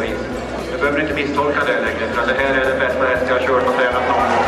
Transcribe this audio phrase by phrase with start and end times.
[0.00, 0.20] vis.
[0.70, 3.34] Jag behöver inte misstolka det längre för att det här är den bästa häst jag
[3.34, 4.46] har kört och tränat någon gång.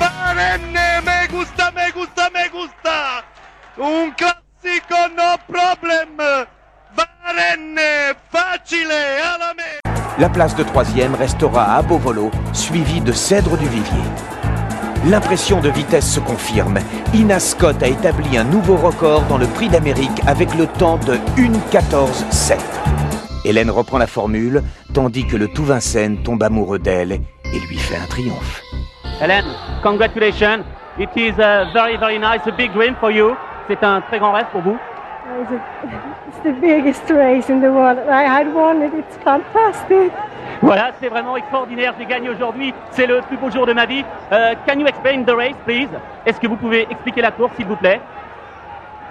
[0.00, 2.96] Barenne, me gusta, me gusta, me gusta!
[3.76, 6.16] Un classico, no problem!
[6.96, 9.00] Barenne, facile,
[9.32, 9.80] alla me!
[10.18, 14.04] La place de troisième restera à Beauvolo, suivie de Cèdre du Vivier.
[15.06, 16.78] L'impression de vitesse se confirme.
[17.14, 21.14] Ina Scott a établi un nouveau record dans le Prix d'Amérique avec le temps de
[21.38, 22.58] 1.14.7.
[23.44, 27.96] Hélène reprend la formule, tandis que le tout Vincennes tombe amoureux d'elle et lui fait
[27.96, 28.62] un triomphe.
[29.22, 29.46] Hélène,
[29.82, 30.62] congratulations.
[30.98, 33.34] It is a very, very nice, a big dream for you.
[33.68, 34.76] C'est un très grand rêve pour vous.
[35.48, 37.98] It's, the biggest race in the world.
[38.08, 38.92] I had won it.
[38.94, 40.12] It's fantastic.
[40.60, 41.94] Voilà, c'est vraiment extraordinaire.
[41.98, 42.74] J'ai gagné aujourd'hui.
[42.90, 44.04] C'est le plus beau jour de ma vie.
[44.32, 45.88] Uh, can you explain the race, please?
[46.26, 48.00] Est-ce que vous pouvez expliquer la course, s'il vous plaît?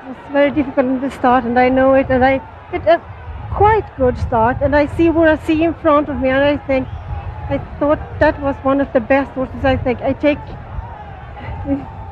[0.09, 2.11] It's very difficult in the start, and I know it.
[2.11, 2.41] And I
[2.73, 2.99] a
[3.55, 6.57] quite good start, and I see what I see in front of me, and I
[6.67, 6.87] think
[7.49, 9.63] I thought that was one of the best horses.
[9.63, 10.39] I think I take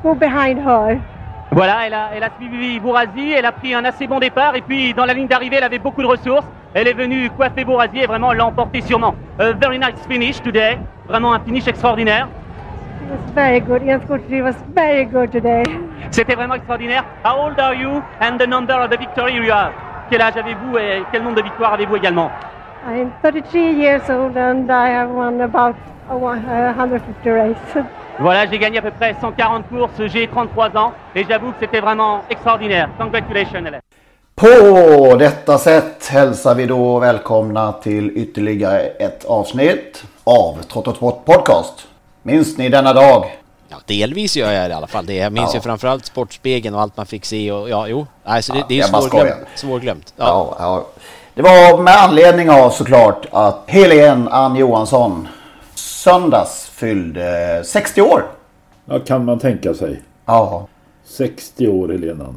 [0.03, 0.99] go behind her.
[1.51, 4.61] Voilà, elle a, elle a suivi Bourasi, elle a pris un assez bon départ et
[4.61, 6.45] puis dans la ligne d'arrivée, elle avait beaucoup de ressources.
[6.73, 9.15] Elle est venue coiffer Bourasi et vraiment l'a emporté sûrement.
[9.39, 10.77] A very nice finish today,
[11.07, 12.27] vraiment un finish extraordinaire.
[13.01, 13.83] It was very good.
[13.85, 15.63] Jens Gottfried was very good today.
[16.11, 17.05] C'était vraiment extraordinaire.
[17.23, 19.71] How old are you and the number of the victory you have?
[20.09, 22.31] Quel âge avez-vous et quel nombre de victoires avez-vous également?
[22.87, 25.75] I'm 33 years old and I have won about
[26.09, 27.83] a 150 races.
[28.19, 31.81] Voilà, j'ai gagné à peu près 140 courses, j'ai 33 ans et j'avoue que c'était
[31.81, 32.89] vraiment extraordinaire.
[32.97, 33.81] Congratulations Hélène.
[34.35, 41.25] På detta sätt hälsar vi då välkomna till ytterligare ett avsnitt av Trott och Sport
[41.25, 41.87] Podcast.
[42.23, 43.25] Minns ni denna dag?
[43.69, 45.05] Ja, delvis gör jag det i alla fall.
[45.05, 45.13] Det.
[45.13, 45.57] Jag minns Ja.
[45.57, 48.07] ju framförallt Sportspegeln och allt man fick se och ja, jo.
[48.23, 49.47] Alltså, det, Ja, det är svårglömt.
[49.55, 50.13] svårglömt.
[50.17, 50.25] Ja.
[50.25, 50.87] Ja, ja.
[51.33, 55.27] Det var med anledning av såklart att Helene Ann Johansson
[55.75, 58.23] söndags fyllde 60 år.
[58.85, 60.01] Ja, kan man tänka sig.
[60.25, 60.67] Ja.
[61.05, 62.35] 60 år Helena.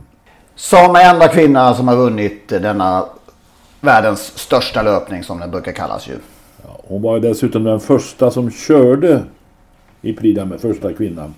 [0.55, 3.05] Som enda kvinna som har vunnit denna
[3.81, 6.17] världens största löpning som den brukar kallas ju.
[6.89, 9.23] Hon var ju dessutom den första som körde
[10.03, 11.35] i Prix med första kvinnan.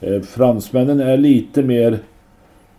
[0.00, 1.98] Eh, fransmännen är lite mer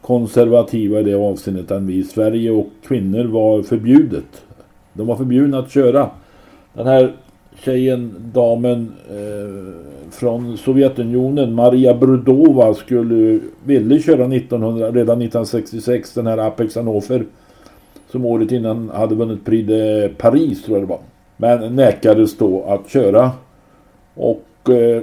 [0.01, 4.43] konservativa i det avseendet än vi i Sverige och kvinnor var förbjudet.
[4.93, 6.09] De var förbjudna att köra.
[6.73, 7.13] Den här
[7.63, 16.37] tjejen, damen eh, från Sovjetunionen, Maria Brudova, skulle, ville köra 1900, redan 1966 den här
[16.37, 17.25] Apex Hannover.
[18.11, 20.99] Som året innan hade vunnit Prix de Paris tror jag det var.
[21.37, 23.31] Men nekades då att köra.
[24.13, 25.01] Och eh,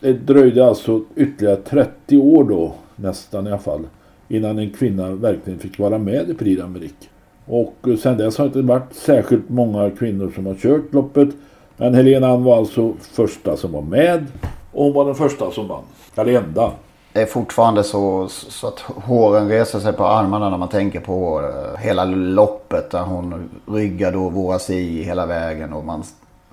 [0.00, 3.86] det dröjde alltså ytterligare 30 år då, nästan i alla fall.
[4.28, 7.08] Innan en kvinna verkligen fick vara med i Prix d'Amérique.
[7.46, 11.28] Och eh, sen dess har det inte varit särskilt många kvinnor som har kört loppet.
[11.76, 14.26] Men Helena Ann var alltså första som var med.
[14.72, 15.84] Och hon var den första som vann.
[16.16, 16.72] Eller enda.
[17.12, 21.40] Det är fortfarande så, så att håren reser sig på armarna när man tänker på
[21.40, 22.90] eh, hela loppet.
[22.90, 26.04] Där hon ryggade och våras i hela vägen och man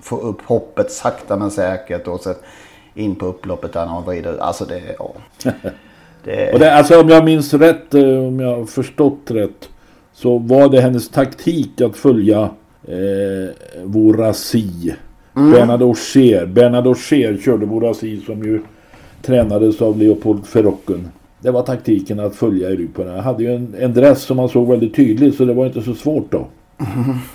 [0.06, 2.08] får upp hoppet sakta men säkert.
[2.08, 2.34] Och så
[2.94, 4.38] in på upploppet där hon vrider.
[4.38, 5.12] Alltså det, ja.
[6.24, 9.68] det, Och det, alltså om jag minns rätt, eh, om jag har förstått rätt.
[10.12, 12.50] Så var det hennes taktik att följa
[12.84, 14.94] eh, Vorasi.
[15.36, 15.52] Mm.
[15.52, 16.46] Bernard Aucher.
[16.46, 18.62] Bernard Aucher körde Vorasi som ju
[19.22, 21.08] tränades av Leopold Ferrocken.
[21.40, 23.08] Det var taktiken att följa i den.
[23.08, 25.82] Han hade ju en, en dress som man såg väldigt tydligt så det var inte
[25.82, 26.46] så svårt då.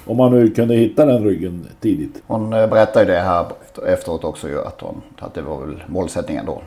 [0.05, 2.21] Om man nu kunde hitta den ryggen tidigt.
[2.27, 5.59] Hon eh, berättade ju det här efter- efteråt också ju att, hon, att det var
[5.65, 6.61] väl målsättningen då.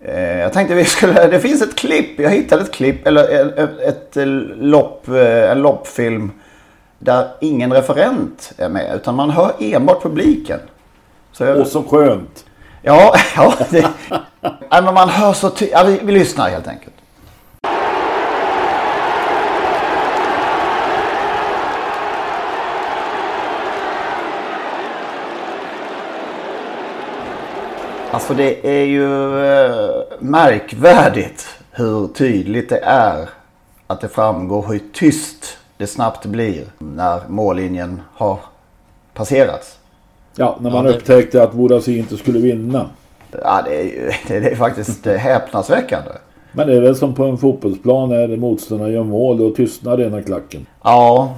[0.00, 3.58] Eh, jag tänkte vi skulle, det finns ett klipp, jag hittade ett klipp, eller ett,
[3.58, 6.30] ett, ett lopp, eh, en loppfilm
[6.98, 10.60] där ingen referent är med utan man hör enbart publiken.
[11.32, 12.44] Så jag, och så skönt.
[12.82, 13.54] Ja, ja.
[13.70, 13.88] Det,
[14.40, 16.94] nej, men man hör så ty- ja, vi, vi lyssnar helt enkelt.
[28.18, 29.04] Alltså det är ju
[29.46, 33.28] eh, märkvärdigt hur tydligt det är
[33.86, 38.38] att det framgår hur tyst det snabbt blir när mållinjen har
[39.14, 39.78] passerats.
[40.36, 40.98] Ja, när man ja, det...
[40.98, 42.86] upptäckte att Borasi inte skulle vinna.
[43.42, 46.10] Ja, det är, ju, det är faktiskt häpnadsväckande.
[46.52, 50.22] Men det är väl som på en fotbollsplan när motståndarna gör mål och tystnar ena
[50.22, 50.66] klacken.
[50.82, 51.34] Ja,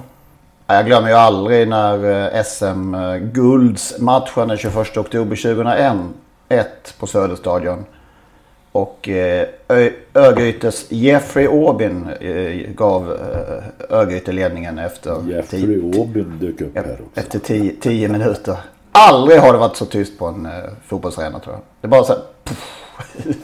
[0.67, 5.97] jag glömmer ju aldrig när eh, SM-guldsmatchen den 21 oktober 2001
[6.51, 7.85] 1 på Söderstadion.
[8.71, 9.47] Och eh,
[10.13, 17.19] Örgrytes Jeffrey Aubin eh, gav eh, Örgryte ledningen efter Jeffrey Aubin dök upp här också.
[17.19, 17.39] Efter
[17.81, 18.57] 10 minuter.
[18.91, 20.47] Aldrig har det varit så tyst på en
[20.85, 21.61] fotbollsarena tror jag.
[21.81, 22.21] Det är bara så här,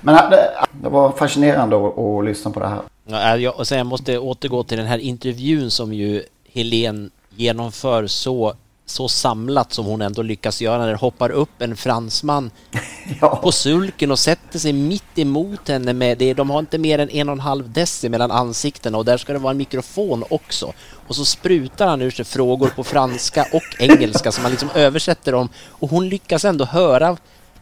[0.00, 0.50] Men det,
[0.82, 2.80] det, var fascinerande att, att, lyssna på det här.
[3.06, 6.22] Ja, jag, och sen jag måste återgå till den här intervjun som ju
[6.52, 8.54] Helen genomför så
[8.86, 12.50] så samlat som hon ändå lyckas göra när det hoppar upp en fransman
[13.20, 13.36] ja.
[13.36, 16.34] på sulken och sätter sig mitt emot henne med det.
[16.34, 19.32] De har inte mer än en och en halv deci mellan ansiktena och där ska
[19.32, 20.72] det vara en mikrofon också.
[21.06, 25.32] Och så sprutar han ur sig frågor på franska och engelska som man liksom översätter
[25.32, 27.16] dem och hon lyckas ändå höra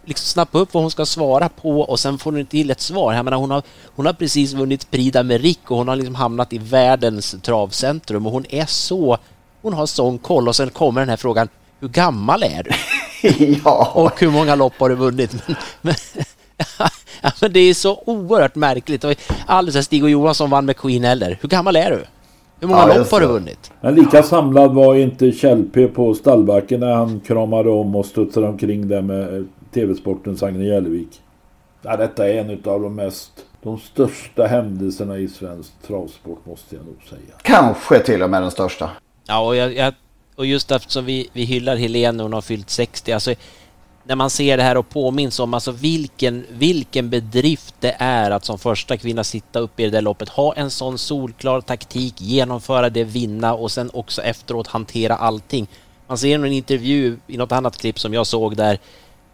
[0.06, 3.15] liksom snappa upp vad hon ska svara på och sen får hon till ett svar.
[3.15, 6.53] Jag menar, hon, har, hon har precis vunnit Prix d'Amérique och hon har liksom hamnat
[6.53, 9.19] i världens travcentrum och hon är så
[9.64, 11.49] hon har sån koll och sen kommer den här frågan
[11.81, 12.70] hur gammal är du?
[13.64, 13.93] ja.
[13.94, 15.37] Och hur många lopp har du vunnit?
[15.46, 15.94] Men, men,
[17.22, 19.05] ja, men det är så oerhört märkligt.
[19.46, 21.38] Alldeles Stig och Johansson vann med Queen eller.
[21.40, 22.05] Hur gammal är du?
[22.61, 23.72] Hur många ja, lopp har du vunnit?
[23.81, 28.88] Men lika samlad var inte Kjell-P på stallbacken när han kramade om och studsade omkring
[28.88, 31.20] där med TV-sportens Agne Jälevik.
[31.82, 33.31] Ja, detta är en av de mest
[33.62, 37.34] de största händelserna i svensk travsport måste jag nog säga.
[37.43, 38.90] Kanske till och med den största.
[39.26, 39.94] Ja, och, jag, jag,
[40.37, 43.35] och just eftersom vi, vi hyllar Helene och hon har fyllt 60, alltså
[44.06, 48.44] när man ser det här och påminns om alltså vilken, vilken bedrift det är att
[48.44, 52.91] som första kvinna sitta uppe i det där loppet, ha en sån solklar taktik, genomföra
[52.91, 55.67] det, vinna och sen också efteråt hantera allting.
[56.06, 58.79] Man ser en intervju i något annat klipp som jag såg där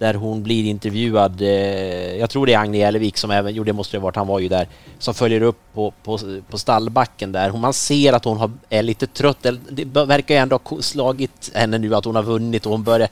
[0.00, 3.72] där hon blir intervjuad, eh, jag tror det är Agne Jälevik som även, jo det
[3.72, 4.68] måste det varit, han var ju där,
[4.98, 6.18] som följer upp på, på,
[6.50, 7.52] på stallbacken där.
[7.52, 11.78] Man ser att hon har, är lite trött, det verkar ju ändå ha slagit henne
[11.78, 13.08] nu att hon har vunnit och hon börjar,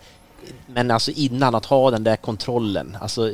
[0.67, 3.31] men alltså innan att ha den där kontrollen, alltså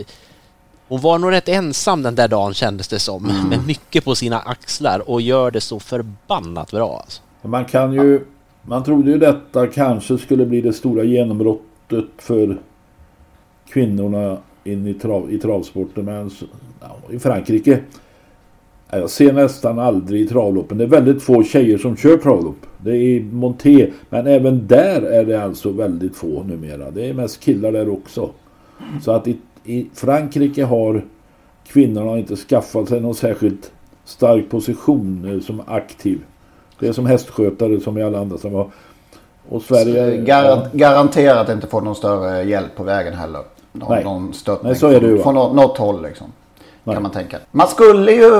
[0.88, 3.48] hon var nog rätt ensam den där dagen kändes det som, mm.
[3.48, 7.22] med mycket på sina axlar och gör det så förbannat bra alltså.
[7.42, 8.24] Man kan ju,
[8.62, 12.58] man trodde ju detta kanske skulle bli det stora genombrottet för
[13.68, 16.04] kvinnorna in i, trav, i travsporten.
[16.04, 16.30] Men
[16.80, 17.80] ja, i Frankrike,
[18.90, 20.78] jag ser nästan aldrig i travloppen.
[20.78, 22.66] Det är väldigt få tjejer som kör travlopp.
[22.78, 26.90] Det är i Monté, men även där är det alltså väldigt få numera.
[26.90, 28.30] Det är mest killar där också.
[29.02, 31.04] Så att i, i Frankrike har
[31.66, 33.72] kvinnorna inte skaffat sig någon särskilt
[34.04, 36.20] stark position eh, som aktiv.
[36.80, 38.70] Det är som hästskötare som i alla andra som har
[39.48, 40.16] och Sverige...
[40.16, 43.42] Gar garanterat inte få någon större hjälp på vägen heller
[43.74, 44.04] någon, Nej.
[44.04, 46.32] någon stöttning Nej, så är det ju, från, från något håll liksom.
[46.84, 47.38] Kan man tänka.
[47.50, 48.30] Man skulle ju,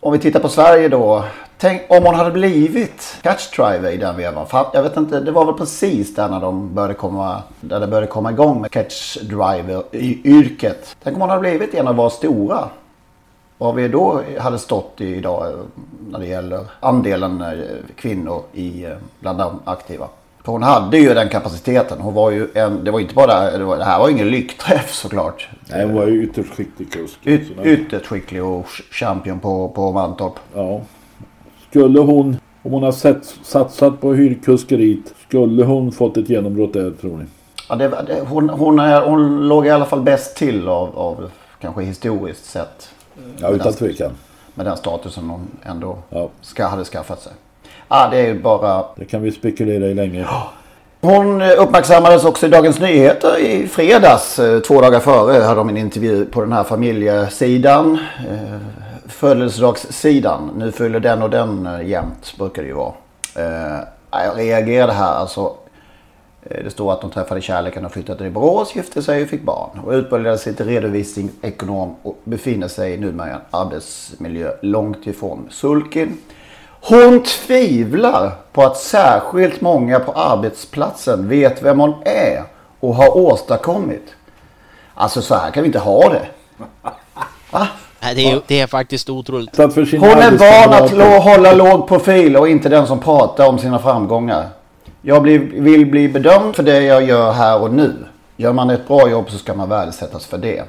[0.00, 1.24] om vi tittar på Sverige då.
[1.58, 4.46] Tänk om hon hade blivit catch driver i den vevan.
[4.72, 8.06] Jag vet inte, det var väl precis där när de började komma, där det började
[8.06, 10.96] komma igång med catch driver i yrket.
[11.02, 12.68] Tänk om hon hade blivit en av våra stora.
[13.58, 15.52] Vad vi då hade stått i idag
[16.10, 17.58] när det gäller andelen eh,
[17.96, 20.08] kvinnor i, eh, bland de aktiva.
[20.44, 22.00] För hon hade ju den kapaciteten.
[22.00, 24.94] Hon var ju en, det var inte bara det, var, det här var ingen lyckträff
[24.94, 25.48] såklart.
[25.70, 27.18] Nej, hon var ju ytterst skicklig kusk.
[27.24, 30.32] Yt, ytterst skicklig och champion på, på Mantorp.
[30.54, 30.80] Ja.
[31.70, 36.90] Skulle hon, om hon har sett, satsat på hyrkuskeriet, skulle hon fått ett genombrott där
[36.90, 37.24] tror ni?
[37.68, 41.30] Ja, det, det, hon, hon, är, hon låg i alla fall bäst till av, av
[41.60, 42.90] kanske historiskt sett.
[43.38, 44.12] Ja, utan tvekan.
[44.54, 46.28] Med den statusen hon ändå ja.
[46.40, 47.32] ska, hade skaffat sig.
[47.88, 48.84] Ah, det är bara...
[48.96, 50.26] Det kan vi spekulera i länge.
[51.00, 54.38] Hon uppmärksammades också i Dagens Nyheter i fredags.
[54.38, 57.98] Eh, två dagar före hade de en intervju på den här familjesidan.
[58.30, 58.58] Eh,
[59.08, 60.50] födelsedagssidan.
[60.56, 62.92] Nu fyller den och den eh, jämt brukar det ju vara.
[64.10, 65.56] Jag reagerade här alltså.
[66.64, 69.78] Det står att de träffade kärleken och flyttade till Borås, gifte sig och fick barn.
[69.84, 76.18] Och utbildade sig till redovisningsekonom och befinner sig numera i en arbetsmiljö långt ifrån sulkin.
[76.86, 82.42] Hon tvivlar på att särskilt många på arbetsplatsen vet vem hon är
[82.80, 84.14] och har åstadkommit.
[84.94, 86.26] Alltså så här kan vi inte ha det.
[88.02, 89.56] Nej, det, är, det är faktiskt otroligt.
[89.56, 94.48] Hon är van att hålla låg profil och inte den som pratar om sina framgångar.
[95.02, 97.94] Jag blir, vill bli bedömd för det jag gör här och nu.
[98.36, 100.62] Gör man ett bra jobb så ska man värdesättas för det.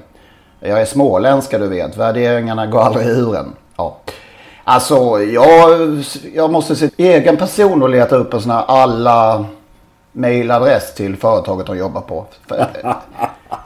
[0.60, 1.98] Jag är småländska du vet.
[1.98, 3.56] Värderingarna går aldrig ur en.
[3.78, 3.98] Ja.
[4.68, 5.80] Alltså jag,
[6.36, 9.46] jag måste se egen person och leta upp en sån här alla
[10.12, 12.26] mailadress till företaget de jobbar på.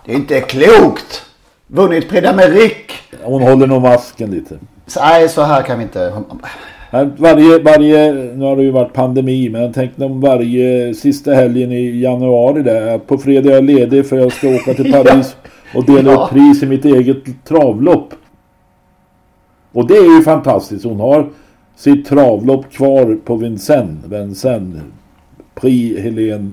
[0.05, 1.25] Det är inte klokt!
[1.67, 2.91] Vunnit Prix d'Amérique!
[3.23, 4.55] Hon håller nog masken lite.
[4.87, 6.13] Så, nej, så här kan vi inte.
[7.17, 11.71] Varje, varje, nu har det ju varit pandemi, men jag tänkte om varje sista helgen
[11.71, 15.35] i januari där, på fredag är jag ledig för jag ska åka till Paris
[15.75, 16.25] och dela Ja.
[16.25, 18.09] ut pris i mitt eget travlopp.
[19.71, 20.85] Och det är ju fantastiskt.
[20.85, 21.29] Hon har
[21.75, 24.83] sitt travlopp kvar på Vincennes, Vincennes.
[25.55, 26.51] Prix Helene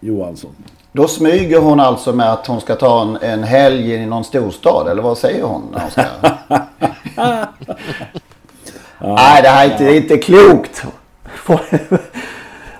[0.00, 0.50] Johansson.
[0.92, 4.88] Då smyger hon alltså med att hon ska ta en, en helg i någon storstad.
[4.88, 5.62] Eller vad säger hon?
[5.72, 6.02] När hon ska...
[8.98, 10.84] Nej, det här är inte, det är inte klokt.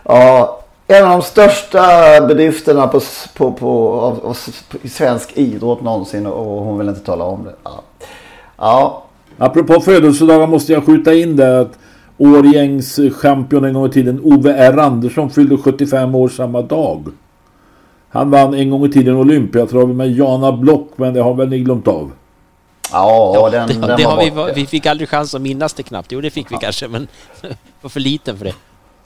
[0.02, 1.80] ja, en av de största
[2.20, 3.00] bedrifterna på,
[3.36, 4.36] på, på, av, av,
[4.82, 7.54] i svensk idrott någonsin och hon vill inte tala om det.
[7.64, 7.82] Ja.
[8.56, 9.05] ja.
[9.38, 11.78] Apropå födelsedagar måste jag skjuta in där att
[12.18, 14.78] Årgängs champion en gång i tiden, Ove R.
[14.78, 17.04] Andersson, fyllde 75 år samma dag.
[18.08, 21.58] Han vann en gång i tiden Olympiatravet med Jana Block, men det har väl ni
[21.58, 22.12] glömt av?
[22.92, 25.82] Ja, den, Det, den det var har vi, vi fick aldrig chans att minnas det
[25.82, 26.12] knappt.
[26.12, 27.08] Jo, det fick vi kanske, men
[27.80, 28.54] var för liten för det.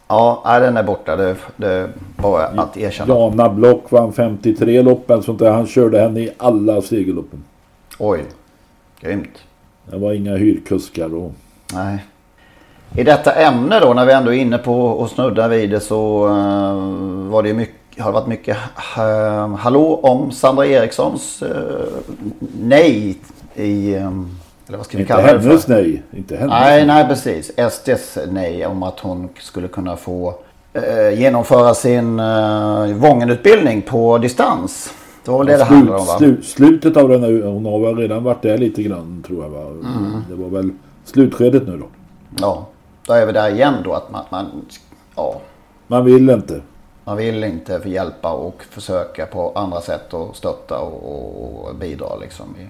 [0.08, 1.16] Ja, den är borta.
[1.16, 3.14] Det, det bara att erkänna.
[3.14, 5.50] Jana Block vann 53 lopp eller sånt där.
[5.50, 7.44] Han körde henne i alla segerloppen.
[7.99, 8.25] Oj,
[9.00, 9.38] grymt.
[9.90, 11.32] Det var inga hyrkuskar och...
[11.75, 12.04] Nej.
[12.97, 16.26] I detta ämne då när vi ändå är inne på och snuddar vid det så
[16.26, 18.56] eh, var det mycket, har det varit mycket
[18.99, 21.49] uh, hallå om Sandra Erikssons eh,
[22.61, 23.16] nej
[23.54, 24.06] i, eh,
[24.68, 25.49] eller vad ska vi Inte kalla det för?
[25.49, 26.02] hennes nej.
[26.16, 27.52] Inte hennes Nej, nej precis.
[27.70, 30.35] SDs nej om att hon skulle kunna få
[30.73, 34.94] eh, genomföra sin uh, Vångenutbildning på distans.
[35.30, 36.18] Det var väl det det handlade om va?
[36.18, 39.50] Slu, slutet av den, här- hon har väl redan varit där lite grann tror jag
[39.50, 39.60] va?
[39.62, 40.25] Mm.
[40.30, 40.70] Det var väl
[41.04, 41.87] slutskedet nu då.
[42.40, 42.66] Ja,
[43.06, 44.46] då är vi där igen då att man, man
[45.16, 45.40] ja,
[45.87, 46.60] Man vill inte.
[47.04, 52.46] Man vill inte hjälpa och försöka på andra sätt och stötta och, och bidra liksom.
[52.60, 52.66] i-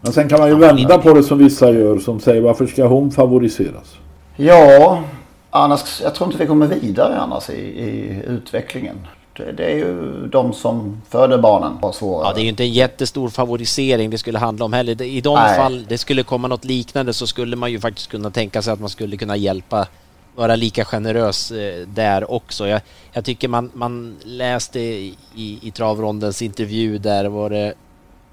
[0.00, 2.86] Men sen kan man ju vända på det som vissa gör som säger varför ska
[2.86, 3.96] hon favoriseras?
[4.36, 5.02] Ja,
[5.50, 8.96] annars, jag tror inte vi kommer vidare annars i, i utvecklingen.
[9.36, 12.28] Det, är ju de som föder barnen har svårare.
[12.28, 15.02] Ja, det är ju inte en jättestor favorisering det skulle handla om heller.
[15.02, 15.56] I de Nej.
[15.56, 18.80] fall det skulle komma något liknande så skulle man ju faktiskt kunna tänka sig att
[18.80, 19.86] man skulle kunna hjälpa
[20.34, 22.68] vara lika generös eh, där också.
[22.68, 22.80] Jag,
[23.12, 25.16] jag tycker man, man läste i,
[25.62, 27.74] i travrondens intervju där var det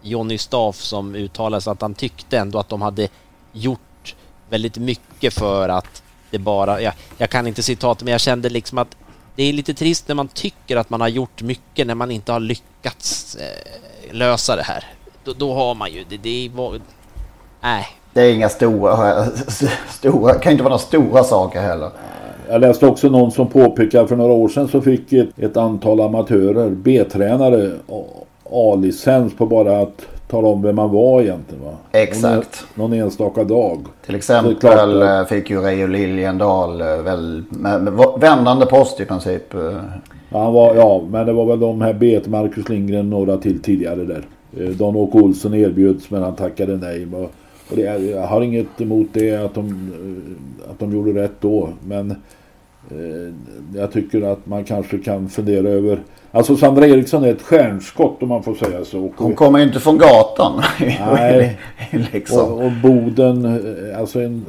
[0.01, 3.08] Jonny Staff som uttalade sig att han tyckte ändå att de hade
[3.51, 4.15] gjort
[4.50, 8.77] väldigt mycket för att det bara, jag, jag kan inte citatet men jag kände liksom
[8.77, 8.96] att
[9.39, 12.31] det är lite trist när man tycker att man har gjort mycket när man inte
[12.31, 14.84] har lyckats eh, lösa det här.
[15.24, 16.79] Då, då har man ju, det, det var...
[17.62, 17.88] Nej.
[18.13, 19.25] Det är inga stora,
[19.89, 21.89] stora, kan inte vara några stora saker heller.
[22.50, 26.01] Jag läste också någon som påpekade för några år sedan så fick ett, ett antal
[26.01, 27.72] amatörer, B-tränare,
[28.51, 31.63] A-licens på bara att tala om vem man var egentligen.
[31.63, 31.71] Va?
[31.91, 32.65] Exakt.
[32.75, 33.79] Någon, någon enstaka dag.
[34.05, 39.05] Till exempel att- eh, fick ju Reijo Liljendahl eh, väl, med, med vändande post i
[39.05, 39.53] princip.
[39.53, 39.62] eh,
[40.31, 43.62] Ja, han var, ja, men det var väl de här B, Marcus Lindgren några till
[43.62, 44.24] tidigare där.
[44.74, 47.07] Dan-Åke Olsson erbjöds men han tackade nej.
[47.69, 49.91] Och det, jag har inget emot det att de,
[50.71, 51.69] att de gjorde rätt då.
[51.88, 52.15] Men
[53.75, 56.00] jag tycker att man kanske kan fundera över...
[56.31, 59.00] Alltså Sandra Eriksson är ett stjärnskott om man får säga så.
[59.05, 60.62] Och- Hon kommer ju inte från gatan.
[61.00, 61.58] Nej.
[62.13, 62.53] liksom.
[62.53, 64.46] Och, och Boden, eh, alltså en,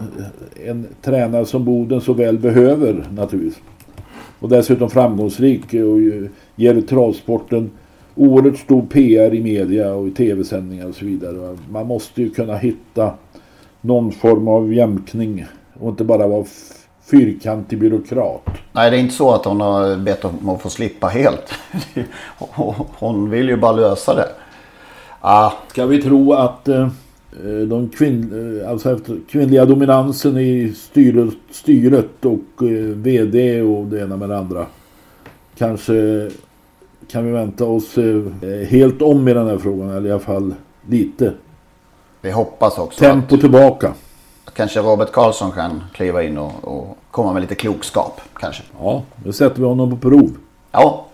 [0.67, 3.63] en tränare som Boden så väl behöver naturligtvis.
[4.39, 6.01] Och dessutom framgångsrik och
[6.57, 7.71] ger travsporten
[8.15, 11.57] oerhört stor PR i media och i tv-sändningar och så vidare.
[11.71, 13.15] Man måste ju kunna hitta
[13.81, 15.45] någon form av jämkning
[15.81, 16.45] och inte bara vara
[17.11, 18.43] fyrkantig byråkrat.
[18.73, 21.55] Nej, det är inte så att hon har bett om att få slippa helt.
[22.99, 24.29] Hon vill ju bara lösa det.
[25.21, 26.89] Ah, Ska vi tro att eh,
[27.45, 28.99] eh, de kvinn, eh, alltså
[29.31, 34.67] kvinnliga dominansen i styret, styret och eh, VD och det ena med det andra
[35.61, 36.31] kanske
[37.11, 38.23] kan vi vänta oss eh,
[38.69, 40.55] helt om i den här frågan, eller i alla fall
[40.89, 41.33] lite.
[42.21, 43.93] Vi hoppas också Tempo att, tillbaka.
[44.53, 48.63] Kanske Robert Karlsson kan kliva in och, och komma med lite klokskap kanske.
[48.81, 50.37] Ja, nu sätter vi honom på prov.
[50.73, 51.07] Ja.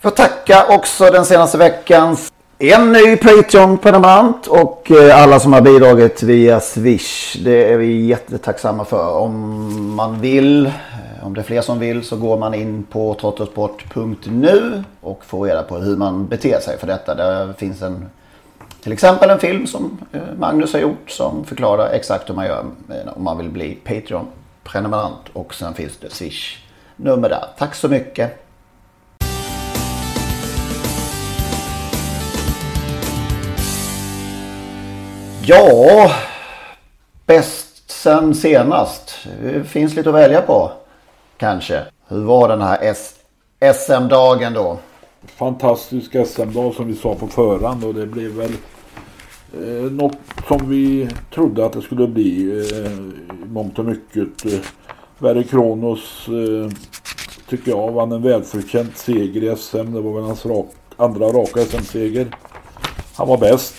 [0.00, 6.22] Får tacka också den senaste veckans en ny Patreon-prenumerant och eh, alla som har bidragit
[6.22, 7.36] via Swish.
[7.44, 9.14] Det är vi jättetacksamma för.
[9.14, 13.14] Om man vill, eh, om det är fler som vill så går man in på
[13.14, 17.14] trottosport.nu och får reda på hur man beter sig för detta.
[17.14, 18.08] Där finns en
[18.82, 22.64] till exempel en film som eh, Magnus har gjort som förklarar exakt hur man gör
[22.88, 25.28] eh, om man vill bli Patreon-prenumerant.
[25.32, 27.44] Och sen finns det Swish-nummer där.
[27.58, 28.46] Tack så mycket!
[35.42, 36.10] Ja,
[37.26, 39.26] bäst sen senast.
[39.42, 40.72] Det finns lite att välja på.
[41.36, 41.82] Kanske.
[42.08, 42.94] Hur var den här
[43.72, 44.78] SM-dagen då?
[45.26, 48.52] Fantastisk SM-dag som vi sa på förhand och det blev väl
[49.54, 52.90] eh, något som vi trodde att det skulle bli eh,
[53.46, 54.44] mångt och mycket.
[54.44, 54.60] Eh,
[55.18, 56.70] Verre Kronos eh,
[57.48, 59.92] tycker jag vann en välförtjänt seger i SM.
[59.92, 62.36] Det var väl hans rak, andra raka SM-seger.
[63.14, 63.74] Han var bäst.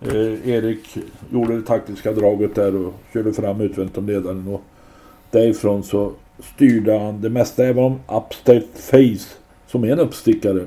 [0.00, 0.98] Eh, Erik
[1.32, 4.48] gjorde det taktiska draget där och körde fram utvändigt om ledaren.
[4.48, 4.62] Och
[5.30, 6.12] därifrån så
[6.54, 7.64] styrde han det mesta.
[7.64, 9.39] Även om Upstate Face
[9.70, 10.60] som är en uppstickare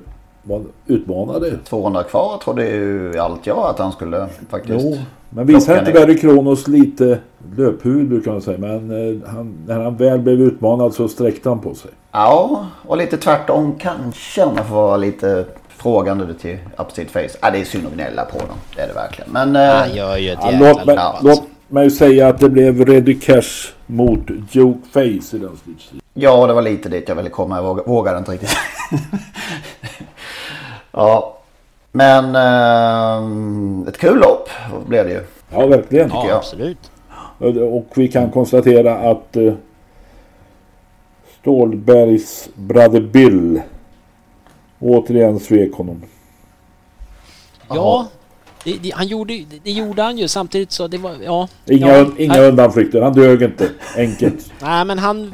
[0.87, 1.57] utmanade.
[1.69, 4.85] 200 kvar trodde ju allt jag att han skulle faktiskt.
[4.85, 4.97] Jo,
[5.29, 7.19] men visade inte Barry Kronos lite
[7.57, 8.57] löphuvud brukar man säga.
[8.57, 11.91] Men eh, han, när han väl blev utmanad så sträckte han på sig.
[12.11, 17.37] Ja, och lite tvärtom kanske om man får vara lite frågande till Upstate Face.
[17.41, 18.57] Ja, det är synd att gnälla på dem.
[18.75, 19.31] Det är det verkligen.
[19.31, 19.55] Men...
[19.55, 23.19] Eh, han gör ju ett ja, låt, mig, låt mig säga att det blev Reddy
[23.19, 24.19] Cash mot
[24.51, 26.02] Joke Face i den slutstriden.
[26.13, 27.57] Ja, det var lite dit jag ville komma.
[27.57, 28.57] Jag vågade inte riktigt.
[30.91, 31.37] ja.
[31.91, 34.49] Men eh, ett kul lopp
[34.87, 35.23] blev det ju.
[35.51, 36.09] Ja, verkligen.
[36.09, 36.37] Ja, jag.
[36.37, 36.91] absolut.
[37.71, 39.53] Och vi kan konstatera att eh,
[41.41, 43.61] Stålbergs Brother Bill
[44.79, 46.01] återigen svek honom.
[47.69, 48.07] Ja,
[48.63, 51.47] det, det, han gjorde, det gjorde han ju samtidigt så det var, ja.
[51.65, 53.69] Inga, ja, inga han, undanflykter, han dög inte.
[53.97, 54.51] Enkelt.
[54.61, 55.33] Nej men han,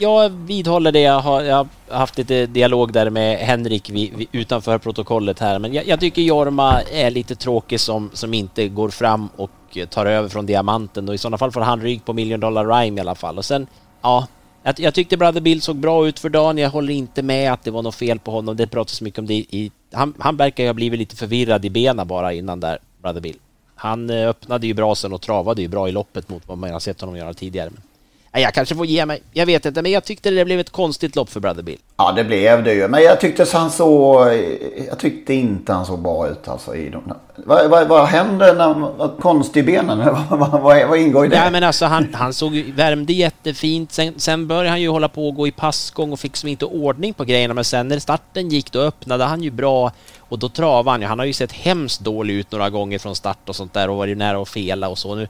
[0.00, 1.00] jag vidhåller det.
[1.00, 5.58] Jag har, jag har haft lite dialog där med Henrik vi, vi, utanför protokollet här.
[5.58, 9.86] Men jag, jag, tycker Jorma är lite tråkig som, som inte går fram och eh,
[9.86, 11.08] tar över från diamanten.
[11.08, 13.38] Och i sådana fall får han rygg på Million Dollar Rhyme i alla fall.
[13.38, 13.66] Och sen,
[14.02, 14.26] ja,
[14.62, 16.58] jag, jag tyckte Brother Bill såg bra ut för dagen.
[16.58, 18.56] Jag håller inte med att det var något fel på honom.
[18.56, 19.72] Det pratas mycket om det i...
[19.92, 23.36] Han, han verkar ju ha blivit lite förvirrad i benen bara innan där, Brother Bill.
[23.74, 26.70] Han eh, öppnade ju bra sen och travade ju bra i loppet mot vad man
[26.70, 27.70] har sett honom göra tidigare.
[27.70, 27.82] Men
[28.32, 29.22] jag kanske får ge mig.
[29.32, 31.78] Jag vet inte, men jag tyckte det blev ett konstigt lopp för Brother Bill.
[31.96, 32.88] Ja, det blev det ju.
[32.88, 34.26] Men jag tyckte han så...
[34.88, 37.14] Jag tyckte inte han såg bra ut alltså i de
[37.46, 39.98] vad, vad, vad händer när man konstig i benen?
[40.30, 41.36] vad, vad, vad, ingår i det?
[41.36, 43.92] Ja, men alltså han, han såg värmde jättefint.
[43.92, 46.64] Sen, sen började han ju hålla på och gå i passgång och fick som inte
[46.64, 47.54] ordning på grejerna.
[47.54, 51.06] Men sen när starten gick då öppnade han ju bra och då travade han ju.
[51.06, 53.96] Han har ju sett hemskt dålig ut några gånger från start och sånt där och
[53.96, 55.14] varit nära att fela och så.
[55.14, 55.28] Nu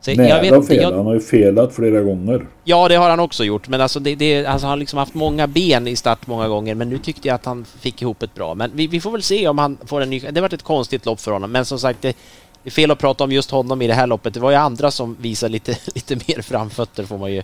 [0.00, 0.76] så Nej, jag vet, fel.
[0.76, 0.92] Jag...
[0.92, 2.46] Han har ju felat flera gånger.
[2.64, 3.68] Ja, det har han också gjort.
[3.68, 6.74] Men alltså, det, det, alltså han har liksom haft många ben i start många gånger.
[6.74, 8.54] Men nu tyckte jag att han fick ihop ett bra.
[8.54, 10.20] Men vi, vi får väl se om han får en ny...
[10.20, 11.52] Det har varit ett konstigt lopp för honom.
[11.52, 12.16] Men som sagt, det,
[12.62, 14.34] det är fel att prata om just honom i det här loppet.
[14.34, 17.42] Det var ju andra som visade lite, lite mer framfötter får man ju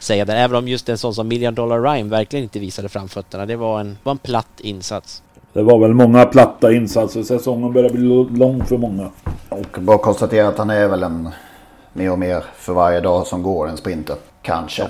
[0.00, 0.36] säga där.
[0.36, 3.46] Även om just en sån som Million Dollar Rhyme verkligen inte visade framfötterna.
[3.46, 5.22] Det var en, var en platt insats.
[5.52, 7.22] Det var väl många platta insatser.
[7.22, 9.10] Säsongen börjar bli lång för många.
[9.48, 11.28] Och bara konstatera att han är väl en
[11.96, 14.16] mer och mer för varje dag som går en sprinter.
[14.42, 14.82] Kanske.
[14.82, 14.88] Ja.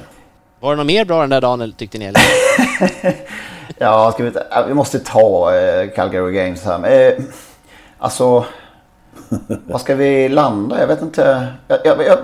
[0.61, 2.13] Var det något mer bra den där dagen tyckte ni?
[3.79, 4.33] ja, ska vi,
[4.69, 6.91] vi måste ta eh, Calgary Games här.
[6.91, 7.25] Eh,
[7.99, 8.45] alltså,
[9.67, 10.81] vad ska vi landa?
[10.81, 11.47] Jag vet inte.
[11.69, 12.19] Jag, jag, jag,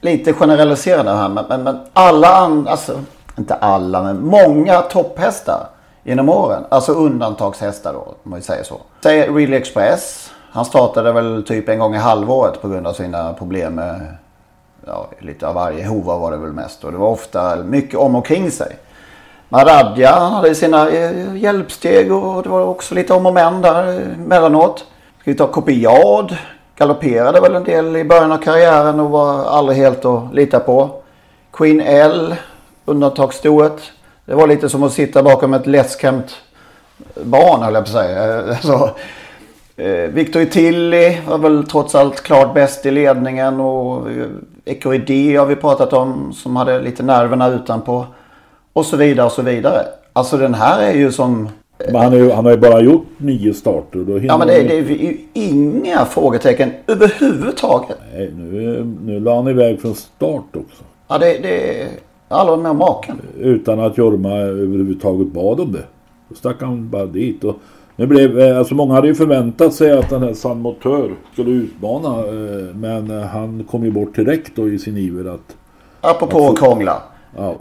[0.00, 3.00] lite generaliserande här, men, men, men alla andra, alltså
[3.38, 5.68] inte alla, men många topphästar
[6.02, 6.64] genom åren.
[6.68, 8.80] Alltså undantagshästar då, om man säger så.
[9.02, 10.30] Säg Really Express.
[10.50, 14.00] Han startade väl typ en gång i halvåret på grund av sina problem med
[14.86, 15.86] ja, lite av varje.
[15.86, 18.76] Hova var det väl mest och det var ofta mycket om och kring sig.
[19.48, 24.00] Maradja han hade sina eh, hjälpsteg och det var också lite om och men där
[24.14, 24.78] emellanåt.
[25.20, 26.36] Ska vi ta Kopiad.
[26.76, 30.90] Galopperade väl en del i början av karriären och var aldrig helt att lita på.
[31.52, 32.34] Queen L.
[32.84, 33.80] Undantagsstoet.
[34.24, 36.36] Det var lite som att sitta bakom ett lättskrämt
[37.14, 38.42] barn höll jag på att säga.
[38.48, 38.90] Alltså,
[40.08, 44.26] Victor Tilly var väl trots allt klart bäst i ledningen och eh,
[44.64, 48.06] Ekoridi har vi pratat om som hade lite nerverna utanpå.
[48.72, 49.82] Och så vidare och så vidare.
[50.12, 51.48] Alltså den här är ju som...
[51.78, 53.98] Men han, är, han har ju bara gjort nio starter.
[53.98, 57.98] Då Ja men det, det är ju inga frågetecken överhuvudtaget.
[58.14, 60.84] Nej, nu, nu la han iväg från start också.
[61.08, 61.88] Ja det, det är
[62.28, 63.20] aldrig med maken.
[63.38, 65.84] Utan att Jorma överhuvudtaget bad om det.
[66.28, 67.44] Då stack han bara dit.
[67.44, 67.56] Och
[67.98, 71.50] nu blev, eh, alltså många hade ju förväntat sig att den här San Motör skulle
[71.50, 72.18] utmana.
[72.18, 75.56] eh, Men eh, han kom ju bort direkt då i sin iver att...
[76.00, 77.02] Apropå att krångla.
[77.36, 77.56] Ja.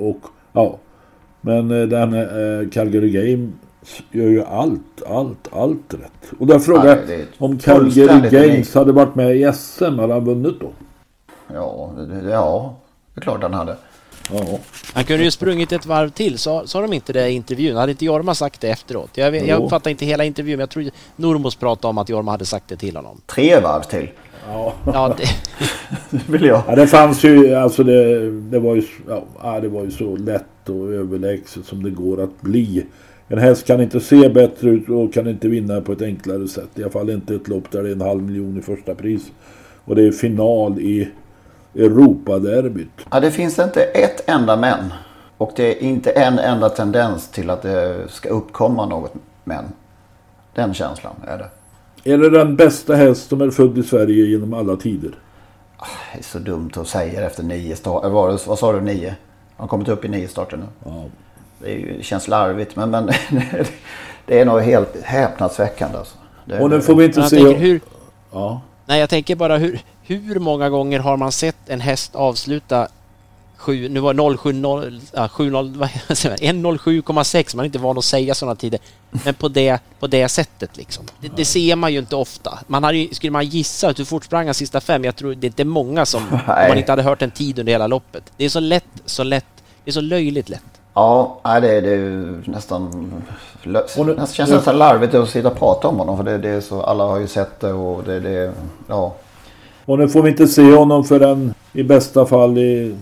[0.00, 0.18] Och,
[0.52, 0.76] ja.
[1.40, 2.10] Men den
[2.70, 3.50] Calgary Games
[4.10, 6.32] gör ju allt, allt, allt rätt.
[6.38, 10.12] Och där frågar Ja, jag det om Calgary Games hade varit med i SM, hade
[10.12, 10.70] han vunnit då?
[11.54, 12.74] Ja, det, ja,
[13.14, 13.76] det är klart han hade.
[14.32, 14.58] Ja.
[14.94, 17.76] Han kunde ju sprungit ett varv till, sa, sa de inte det i intervjun?
[17.76, 19.10] Hade inte Jorma sagt det efteråt?
[19.14, 19.64] Jag, jag Jo.
[19.64, 22.76] uppfattar inte hela intervjun, men jag tror Normos pratade om att Jorma hade sagt det
[22.76, 23.20] till honom.
[23.26, 24.08] Tre varv till.
[24.48, 24.74] Ja.
[24.86, 25.28] Ja, det,
[26.32, 26.62] Vill jag.
[26.68, 30.16] Ja, det fanns ju, alltså det, det var ju, ja, ja, det var ju så
[30.16, 32.86] lätt och överlägset som det går att bli.
[33.28, 36.68] En häst kan inte se bättre ut och kan inte vinna på ett enklare sätt.
[36.74, 39.22] I alla fall inte ett lopp där det är en halv miljon i första pris.
[39.84, 41.08] Och det är final i
[41.74, 43.06] Europaderbyt.
[43.10, 44.92] Ja, det finns inte ett enda men.
[45.38, 49.64] Och det är inte en enda tendens till att det ska uppkomma något men.
[50.54, 51.50] Den känslan är det.
[52.12, 55.14] Är det den bästa häst som är född i Sverige genom alla tider?
[56.12, 58.08] Det är så dumt att säga efter nio starter.
[58.08, 59.08] Vad, vad sa du, nio?
[59.08, 59.16] Han
[59.56, 60.64] har kommit upp i nio starter nu.
[60.84, 61.04] Ja.
[61.58, 63.06] Det, är ju, det känns larvigt men, men
[64.26, 65.98] det är nog helt häpnadsväckande.
[65.98, 66.16] Alltså.
[66.44, 67.36] Det, Och nu får vi inte se...
[67.36, 67.80] tänker hur,
[68.32, 68.60] Ja.
[68.88, 72.88] Nej, jag tänker bara hur, hur många gånger har man sett en häst avsluta
[73.56, 75.50] sju, nu var det 070, ja, 70,
[76.08, 78.80] vad säger man, 107,6, man är inte van att säga sådana tider.
[79.10, 81.04] Men på det, på det sättet liksom.
[81.20, 82.58] Det, det ser man ju inte ofta.
[82.66, 85.04] Man hade, skulle man gissa hur fort sprang han sista fem?
[85.04, 87.72] Jag tror det är inte många som, om man inte hade hört en tid under
[87.72, 88.32] hela loppet.
[88.36, 89.46] Det är så lätt, så lätt,
[89.84, 90.77] det är så löjligt lätt.
[90.98, 93.12] Ja, det, det är nästan...
[93.62, 96.16] lö- Och nu- Det känns nästan larvigt att sitta och prata om honom.
[96.16, 98.20] För det, det är så, alla har ju sett det och det...
[98.20, 98.52] det
[98.88, 99.14] ja.
[99.84, 102.96] Och nu får vi inte se honom förrän i bästa fall i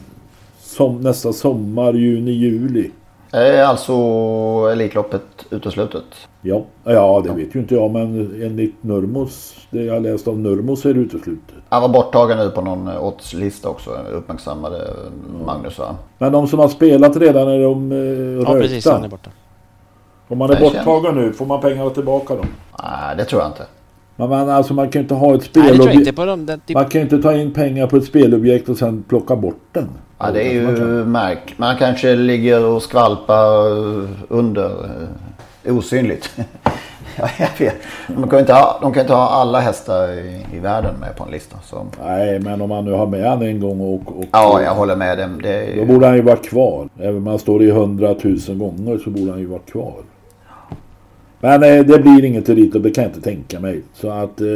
[0.61, 2.91] som, nästa sommar, juni, juli.
[3.33, 3.93] Är alltså
[4.73, 6.05] Elitloppet uteslutet?
[6.43, 10.85] Ja, ja det vet ju inte jag men enligt Nurmos, det jag läst av Nurmos
[10.87, 11.56] är det uteslutet.
[11.69, 13.91] Han var borttagen nu på någon oddslista också.
[14.13, 14.91] Uppmärksammade
[15.47, 15.97] Magnus va?
[16.19, 18.93] Men de som har spelat redan är de eh, Ja, precis, rökta.
[18.93, 19.31] han är borta.
[20.29, 22.43] Om man är borttagen nu, får man pengarna tillbaka då?
[22.83, 23.63] Nej, det tror jag inte.
[24.17, 26.07] Men man, alltså, man kan ju inte ha ett spelobjekt.
[26.67, 29.61] typ, Man kan ju inte ta in pengar på ett spelobjekt och sen plocka bort
[29.73, 29.89] den.
[30.19, 31.13] Ja, det är man ju kan.
[31.13, 31.55] märk.
[31.57, 34.71] Man kanske ligger och skvalpar eh, under
[35.65, 36.31] eh, osynligt.
[37.19, 37.77] ja, jag vet.
[38.07, 41.17] De kan ju inte ha, de kan inte ha alla hästar i, i världen med
[41.17, 41.57] på en lista.
[41.65, 41.87] Så.
[42.05, 44.19] Nej, men om man nu har med han en gång och...
[44.19, 45.41] och Ja, jag håller med dem.
[45.43, 45.87] Det är Då ju...
[45.87, 46.89] borde han ju vara kvar.
[47.01, 49.95] Även om han står i hundratusen gånger så borde han ju vara kvar.
[51.41, 53.83] Men eh, det blir inget elit och det kan jag inte tänka mig.
[53.95, 54.47] Så att eh,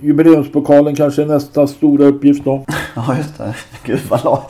[0.00, 2.64] jubileumspokalen kanske är nästa stora uppgift då.
[2.96, 3.54] Ja, just det.
[3.84, 4.40] Gud vad långt.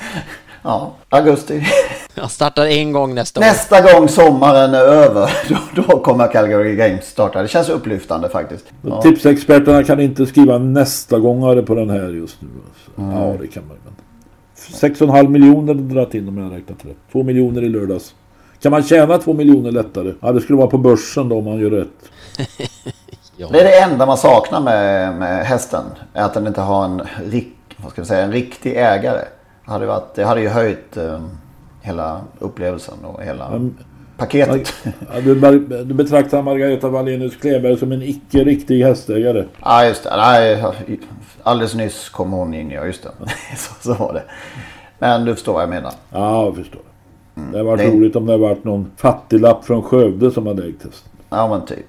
[0.62, 1.66] Ja, augusti.
[2.16, 3.44] han startar en gång nästa år.
[3.44, 7.42] Nästa gång sommaren är över, då, då kommer Calgary Games starta.
[7.42, 8.64] Det känns upplyftande faktiskt.
[8.82, 9.02] Ja.
[9.02, 12.48] Tipsexperterna kan inte skriva nästa gångare på den här just nu.
[13.04, 13.16] Mm.
[13.16, 13.76] Ja, det kan man.
[13.84, 13.94] Men
[14.92, 16.96] 6,5 miljoner dragit in om jag räknat rätt.
[17.12, 18.14] 2 miljoner i lördags.
[18.62, 20.12] Kan man tjäna 2 miljoner lättare?
[20.20, 21.88] Ja, det skulle vara på börsen då om man gör rätt.
[23.36, 25.84] Det är det enda man saknar med, med hästen.
[26.12, 29.24] Är att den inte har en, rik, vad ska jag säga, en riktig ägare.
[29.64, 31.20] Hade, varit, det hade ju höjt eh,
[31.80, 33.78] hela upplevelsen och hela Men-
[34.16, 34.74] paketet.
[35.14, 35.34] Ja, du,
[35.84, 39.44] du betraktar Margareta Wallenius Kleberg som en icke riktig hästägare.
[39.62, 40.16] Ja, just det.
[40.16, 40.64] Nej,
[41.42, 43.10] alldeles nyss kom hon in, ja just det.
[43.56, 44.22] så, så var det.
[44.98, 45.92] Men du förstår vad jag menar.
[46.10, 46.82] Ja, jag förstår.
[47.34, 50.62] Det hade varit Det- roligt om det hade varit någon fattiglapp från Skövde som hade
[50.68, 51.10] ägt hästen.
[51.30, 51.86] Ja, men typ.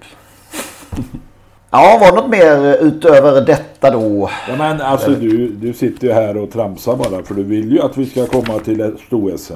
[1.75, 4.29] Ja, var det något mer utöver detta då?
[4.49, 7.81] Ja, men alltså du, du sitter ju här och tramsar bara för du vill ju
[7.81, 9.53] att vi ska komma till stor-SM.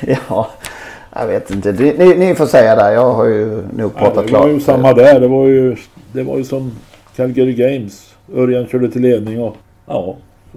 [0.28, 0.50] Ja,
[1.14, 1.72] jag vet inte.
[1.72, 2.92] Ni, ni, får säga det.
[2.92, 4.42] Jag har ju nog Ja, pratat det klart.
[4.42, 5.20] var ju samma där.
[5.20, 5.76] Det var ju,
[6.12, 6.72] det var ju som
[7.16, 8.14] Calgary Games.
[8.34, 10.16] Örjan körde till ledning och ja.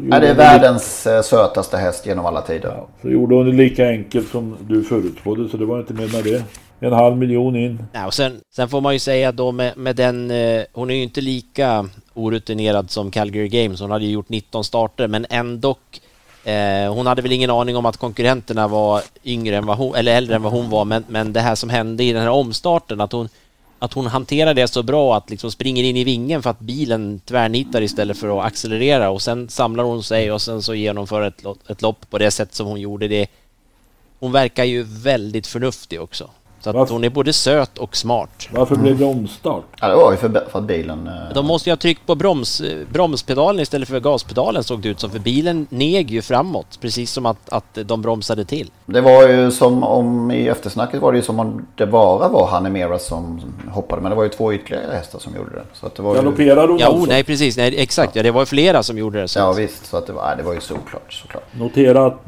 [0.09, 2.69] Ja, det är världens eh, sötaste häst genom alla tider.
[2.69, 6.07] Ja, så gjorde hon det lika enkelt som du förutspådde så det var inte mer
[6.07, 6.43] med det.
[6.79, 7.83] En halv miljon in.
[7.93, 10.95] Ja, och sen, sen får man ju säga då med, med den, eh, hon är
[10.95, 15.75] ju inte lika orutinerad som Calgary Games, hon hade ju gjort 19 starter men ändå
[16.43, 20.15] eh, hon hade väl ingen aning om att konkurrenterna var yngre än vad hon, eller
[20.15, 23.01] äldre än vad hon var men, men det här som hände i den här omstarten
[23.01, 23.29] att hon
[23.79, 27.21] att hon hanterar det så bra att liksom springer in i vingen för att bilen
[27.25, 31.43] tvärnitar istället för att accelerera och sen samlar hon sig och sen så genomför ett,
[31.69, 33.27] ett lopp på det sätt som hon gjorde det.
[34.19, 36.29] hon verkar ju väldigt förnuftig också.
[36.61, 36.93] Så att Varför?
[36.93, 38.47] hon är både söt och smart.
[38.51, 39.63] Varför blev det omstart?
[39.81, 41.07] Ja, det var ju för, för att bilen...
[41.07, 44.89] eh, De måste ju ha tryckt på broms, eh, bromspedalen istället för gaspedalen såg det
[44.89, 45.09] ut som.
[45.09, 46.77] För bilen neg ju framåt.
[46.81, 48.71] Precis som att, att de bromsade till.
[48.85, 52.47] Det var ju som om i eftersnacket var det ju som om det bara var
[52.47, 53.41] Hanemera som
[53.71, 54.01] hoppade.
[54.01, 55.63] Men det var ju två ytterligare hästar som gjorde det.
[55.73, 56.21] Så att det var ju...
[56.21, 57.09] Galopperar hon Ja, oh, alltså?
[57.11, 57.57] nej precis.
[57.57, 58.15] Nej, exakt.
[58.15, 59.27] Ja, det var ju flera som gjorde det.
[59.27, 59.39] Så.
[59.39, 61.13] Ja visst, så att det var, nej, det var ju såklart.
[61.13, 61.43] såklart.
[61.59, 62.21] Notera att,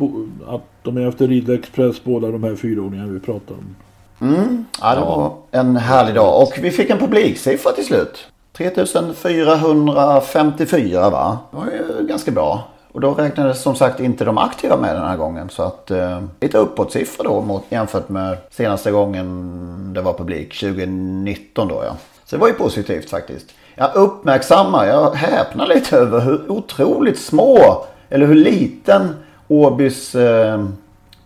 [0.48, 3.76] att de är efter Ridley Express båda de här fyraåringarna vi pratar om.
[4.22, 4.66] Mm.
[4.82, 6.42] Ja, det var en härlig dag.
[6.42, 8.28] Och vi fick en publiksiffra till slut.
[8.58, 11.38] 3454 va?
[11.52, 12.64] Det var ju ganska bra.
[12.92, 15.50] Och då räknades som sagt inte de aktiva med den här gången.
[15.50, 20.60] Så att eh, lite uppåtsiffra då mot, jämfört med senaste gången det var publik.
[20.60, 21.96] 2019 då ja.
[22.26, 23.46] Så det var ju positivt faktiskt.
[23.76, 29.16] Jag uppmärksammar, jag häpnar lite över hur otroligt små eller hur liten
[29.48, 30.66] Åbys eh,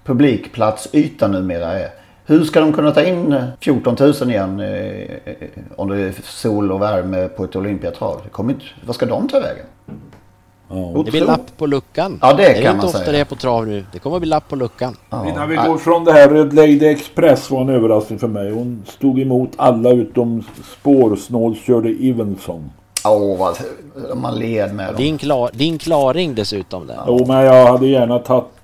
[0.04, 1.90] publikplatsyta numera är.
[2.28, 5.36] Hur ska de kunna ta in eh, 14 000 igen eh, eh,
[5.76, 8.22] om det är sol och värme på ett Olympiatrav?
[8.24, 9.66] Det inte, vad ska de ta vägen?
[11.06, 12.20] Det blir lapp på luckan.
[12.22, 13.12] Ja, det är kan inte man ofta säga.
[13.12, 13.86] det är på trav nu.
[13.92, 14.96] Det kommer att bli lapp på luckan.
[15.28, 18.52] Innan vi går från det här, Red Lady Express var en överraskning för mig.
[18.52, 20.44] Hon stod emot alla utom
[20.80, 22.72] spårsnålskörde Evenson.
[23.08, 23.58] Åh, vad
[24.18, 24.96] man led med dem.
[24.98, 27.00] Din, klar, din klaring dessutom där.
[27.08, 28.55] Jo, men jag hade gärna tagit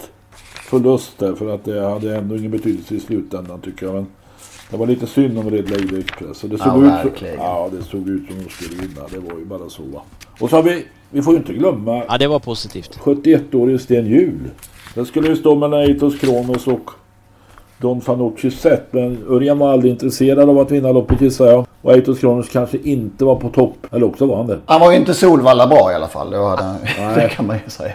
[0.72, 3.96] förlust där för att det hade ändå ingen betydelse i slutändan tycker jag.
[3.96, 4.06] Men
[4.70, 6.42] det var lite synd om Red Lady Express.
[6.42, 9.02] Det såg Ja, ut som, ja, det såg ut som hon skulle vinna.
[9.12, 9.84] Det var ju bara så.
[9.84, 10.02] Va?
[10.40, 13.00] Och så har vi, vi får ju inte glömma Ja, det var positivt.
[13.04, 14.40] 71-årige Sten Hjul.
[14.96, 16.90] Det skulle ju stå mellan Eitos Kronos och
[17.78, 18.94] Don Fanucci sett.
[18.94, 21.66] Men Örjan var aldrig intresserad av att vinna loppet gissar jag.
[21.82, 23.88] Och Eitos Kronos kanske inte var på topp.
[23.92, 24.60] Eller också var han det.
[24.66, 26.32] Han var ju inte Solvalla bra i alla fall.
[26.32, 27.16] Det, var han, Nej.
[27.16, 27.94] det kan man ju säga.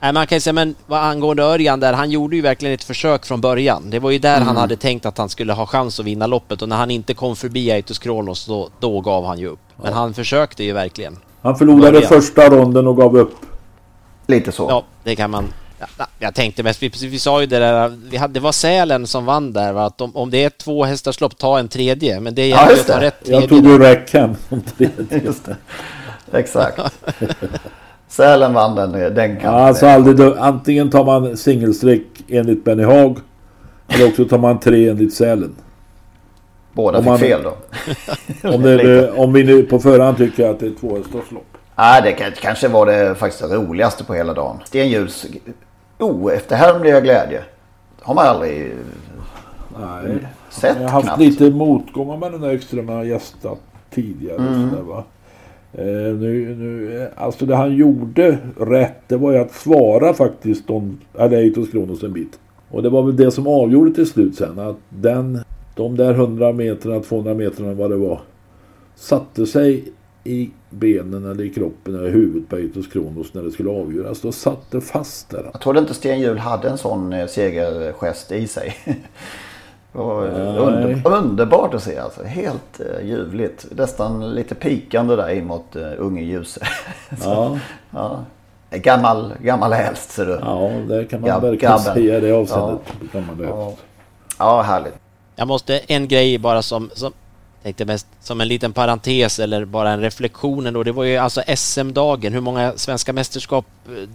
[0.00, 2.84] Nej, man kan ju säga, men vad angående Örjan där, han gjorde ju verkligen ett
[2.84, 3.90] försök från början.
[3.90, 4.46] Det var ju där Mm.
[4.48, 7.14] han hade tänkt att han skulle ha chans att vinna loppet och när han inte
[7.14, 9.58] kom förbi Aitos Kronos då, då gav han ju upp.
[9.82, 11.16] Men han försökte ju verkligen.
[11.42, 12.08] Han förlorade Början.
[12.08, 13.34] första ronden och gav upp.
[14.26, 14.66] Lite så.
[14.70, 15.44] Ja, det kan man...
[15.80, 18.52] Ja, ja, jag tänkte mest, vi, vi sa ju det där, vi hade, det var
[18.52, 19.84] Sälen som vann där, va?
[19.86, 22.20] att om, om det är två hästars lopp, ta en tredje.
[22.20, 23.40] Men det Ja, gäller just att ta rätt tredje.
[23.40, 25.22] Jag tog ju Rackham som tredje.
[26.32, 26.78] Exakt.
[28.08, 33.16] Sälen vann den, den kan Ja, alltså aldrig Antingen tar man singelstreck enligt Benny Haag.
[33.88, 35.54] Eller också tar man tre enligt Sälen.
[36.72, 37.56] Båda Om fick man- fel då.
[38.54, 41.44] Om, det, om vi nu på förhand tycker att det är två hästars lopp.
[41.76, 44.56] Nej, det kan- kanske var det faktiskt det roligaste på hela dagen.
[44.64, 45.26] Sten Hjuls
[45.98, 47.42] oefterhärmliga glädje.
[48.02, 48.72] Har man aldrig
[49.80, 50.18] Nej.
[50.50, 51.20] sett Jag har haft knappt.
[51.20, 53.58] lite motgångar med den där extrema gästat
[53.90, 54.36] tidigare.
[54.36, 54.70] och Mm.
[54.70, 55.04] sådär, va?
[55.72, 60.70] Eh, nu, nu, eh, alltså det han gjorde rätt det var ju att svara faktiskt
[60.70, 62.38] om Aleitos Kronos en bit.
[62.70, 65.38] Och det var väl det som avgjorde till slut sen att den,
[65.74, 68.20] de där 100 metrarna, 200 metrarna vad det var
[68.94, 69.92] satte sig
[70.24, 74.20] i benen eller i kroppen eller i huvudet på Eitos Kronos när det skulle avgöras.
[74.20, 75.50] Då satt det fast där.
[75.52, 78.76] Jag trodde inte Sten Hjul hade en sån eh, segergest i sig.
[79.94, 82.22] Eh, under, underbart att se alltså.
[82.24, 83.66] Helt uh, ljuvligt.
[83.70, 86.60] Nästan lite pikande där in mot uh, unge Ljuse.
[87.20, 87.58] Så, Ja.
[87.90, 88.24] ja.
[88.78, 90.32] Gammal, gammal häst ser du.
[90.42, 91.94] Ja, det kan man Gab- verkligen gabben.
[91.94, 92.80] säga i det avseendet.
[93.00, 93.06] Ja.
[93.12, 93.44] Kan man det.
[93.44, 93.72] Ja.
[94.38, 94.94] ja, härligt.
[95.36, 97.12] Jag måste, en grej bara som, som
[97.62, 100.82] tänkte mest som en liten parentes eller bara en reflektion ändå.
[100.82, 102.32] Det var ju alltså SM-dagen.
[102.32, 104.08] Hur många svenska mästerskap eh,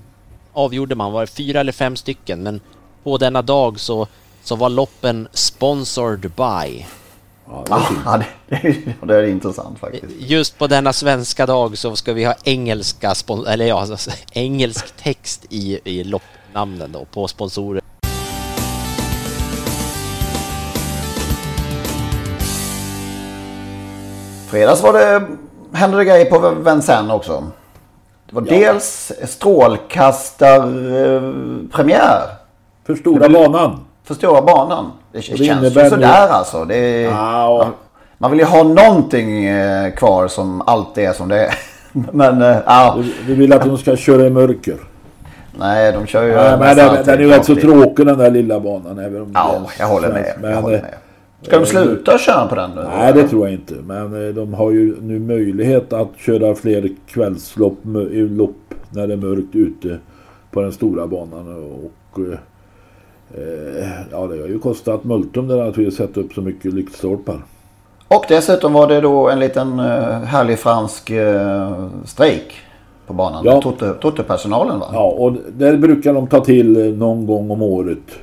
[0.54, 1.12] avgjorde man?
[1.12, 2.44] Var det fyra eller fem stycken?
[2.44, 2.62] Men
[3.04, 4.08] på denna dag så,
[4.44, 6.86] så var loppen sponsored by.
[7.50, 10.06] Ja, det, det, är- det är intressant faktiskt.
[10.20, 13.14] Just på denna svenska dag så ska vi ha engelska
[13.48, 17.82] eller ja, alltså, engelsk text i, i loppnamnen då på sponsorer.
[24.50, 25.28] Fredags var det,
[25.78, 27.44] hände det grejer på Vincennes också.
[28.30, 32.22] Det var dels strålkastarpremiär.
[32.86, 33.80] För stora banan.
[34.04, 34.92] För stora banan.
[35.12, 36.66] Det, det känns ju nu- sådär alltså.
[36.66, 37.70] Det Ja.
[38.18, 41.54] Man vill ju ha någonting eh, kvar som alltid är som det är.
[42.12, 44.76] Men eh, ja, Du, du vill att de ska köra i mörker.
[45.60, 46.36] nej de kör ju...
[46.36, 49.00] Nej, men den, den är ju rätt så tråkig den där lilla banan.
[49.00, 50.16] Även om Ja, jag håller med.
[50.24, 50.38] svensk.
[50.38, 50.94] Jag Men, håller eh, med.
[51.42, 52.82] Ska de sluta köra på den nu?
[52.98, 53.74] Nej, det tror jag inte.
[53.74, 59.56] Men de har ju nu möjlighet att köra fler kvällslopp lopp när det är mörkt
[59.56, 59.98] ute
[60.52, 61.74] på den stora banan.
[62.14, 62.20] Och
[64.12, 67.44] ja, det har ju kostat multum där att vi sätta upp så mycket lyktstolpar.
[68.08, 72.54] Och dessutom var det då en liten eh, härlig fransk eh, strejk
[73.08, 73.46] på banan.
[73.46, 73.62] Ja.
[73.62, 74.86] Totte- Totte-personalen va?
[74.94, 78.20] Ja, och där brukar de ta till eh, någon gång om året.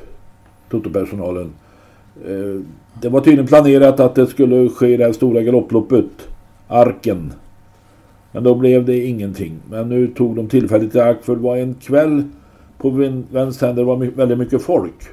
[0.70, 1.51] Toto-personalen.
[2.27, 2.61] Eh,
[3.01, 6.05] det var tydligen planerat att det skulle ske det här stora galopploppet.
[6.68, 7.33] Arken.
[8.33, 9.59] Men då blev det ingenting.
[9.70, 12.23] Men nu tog de tillfället i akt för det var en kväll
[12.81, 12.90] på
[13.31, 15.09] vänster det var väldigt mycket folk.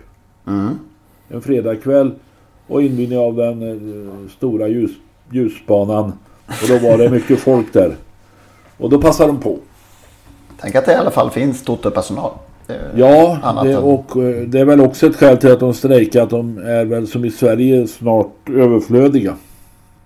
[0.48, 0.80] Mm.
[1.30, 2.12] En fredagkväll
[2.68, 4.92] och invigning av den eh, stora ljus,
[5.32, 6.14] ljusbanan.
[6.46, 7.96] Och då var det mycket folk där.
[8.78, 9.58] Och då passade de på.
[10.60, 12.32] Tänk att det i alla fall finns Toto-personal.
[12.96, 16.24] Ja, det, och eh, det är väl också ett skäl till att de strejkar.
[16.24, 19.36] Att de är väl som i Sverige snart överflödiga.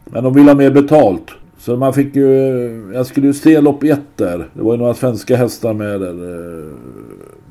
[0.06, 1.32] Men de vill ha mer betalt.
[1.60, 4.48] Så man fick ju, jag skulle ju se lopp ett där.
[4.54, 6.14] Det var ju några svenska hästar med där.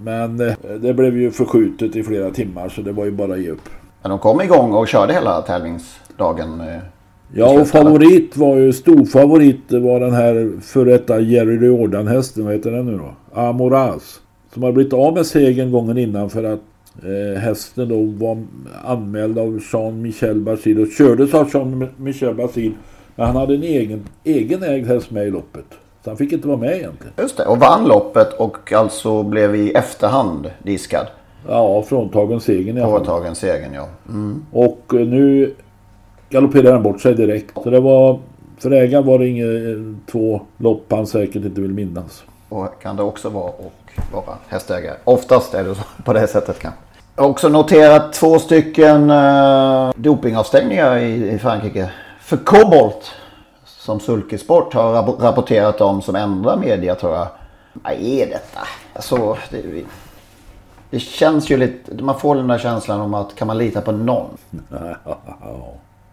[0.01, 3.33] Eh, men eh, det blev ju förskjutet i flera timmar så det var ju bara
[3.33, 3.69] att ge upp.
[4.03, 6.63] Men de kom igång och körde hela tävlingsdagen.
[7.35, 12.45] Ja och favorit var ju, stor favorit var den här före detta Jerry Riordan hästen,
[12.45, 13.41] vad heter den nu då?
[13.41, 14.21] Amoraz.
[14.55, 16.61] Som har blivit av med segern gången innan för att
[17.03, 18.43] eh, hästen då var
[18.85, 22.75] anmäld av Jean-Michel Basile och kördes av Jean-Michel Basile.
[23.17, 25.67] Men han hade en egen, egen ägd häst med i loppet.
[26.05, 27.13] Så han fick inte vara med egentligen.
[27.19, 31.07] Just det, och vann loppet och alltså blev i efterhand diskad.
[31.49, 33.05] Ja, fråntagen segern i alla fall.
[33.05, 33.89] Fråntagen segern, ja.
[34.09, 34.45] Mm.
[34.53, 35.55] Och eh, nu
[36.31, 37.55] galopperade han bort sig direkt.
[37.63, 38.19] Så det var,
[38.59, 42.23] för ägaren var det inga eh, två lopp han säkert inte vill minnas.
[42.49, 44.97] Och kan det också vara och vara hästägare.
[45.05, 46.81] Oftast är det så, på det sättet kanske.
[47.17, 51.91] Också noterat två stycken uh, dopingavstängningar i, i Frankrike.
[52.21, 53.13] För Kobolt,
[53.91, 57.27] som Sulkesport har rapporterat om som enda media tror jag.
[57.73, 58.61] Vad är detta?
[58.95, 59.85] Alltså, det,
[60.91, 63.93] det känns ju lite, man får den där känslan om att kan man lita på
[63.93, 64.31] någon?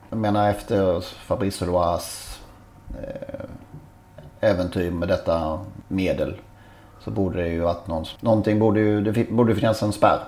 [0.10, 2.40] Jag menar efter Fabrice Loas
[2.90, 6.34] eh, äventyr med detta medel.
[7.00, 10.20] Så borde det ju varit någon, någonting borde ju, det borde finnas en spärr.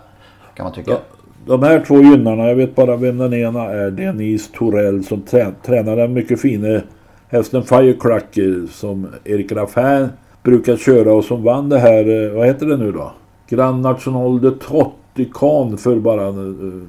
[0.54, 0.92] Kan man tycka.
[0.92, 1.00] Ja,
[1.46, 3.92] de här två gynnarna, jag vet bara vem den ena är.
[3.92, 6.82] Denise Torell som trä, tränar den mycket fina
[7.30, 10.08] hästen Firecracker som Erik Raffin
[10.44, 13.12] brukar köra och som vann det här, eh, vad heter det nu då?
[13.50, 16.34] Grand National de Trot i Cannes för bara eh,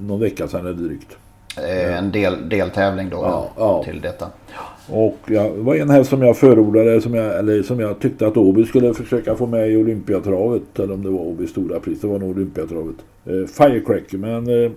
[0.00, 1.16] någon vecka sedan eller drygt.
[1.56, 3.82] Eh, en del, deltävling då ja, ja.
[3.84, 4.26] till detta.
[4.92, 8.26] Och ja, det var en häst som jag förordade, som jag, eller som jag tyckte
[8.26, 10.78] att Åby skulle försöka få med i Olympiatravet.
[10.78, 12.96] Eller om det var Åby stora pris, det var nog Olympiatravet.
[13.26, 14.70] Eh, Firecracker, men eh,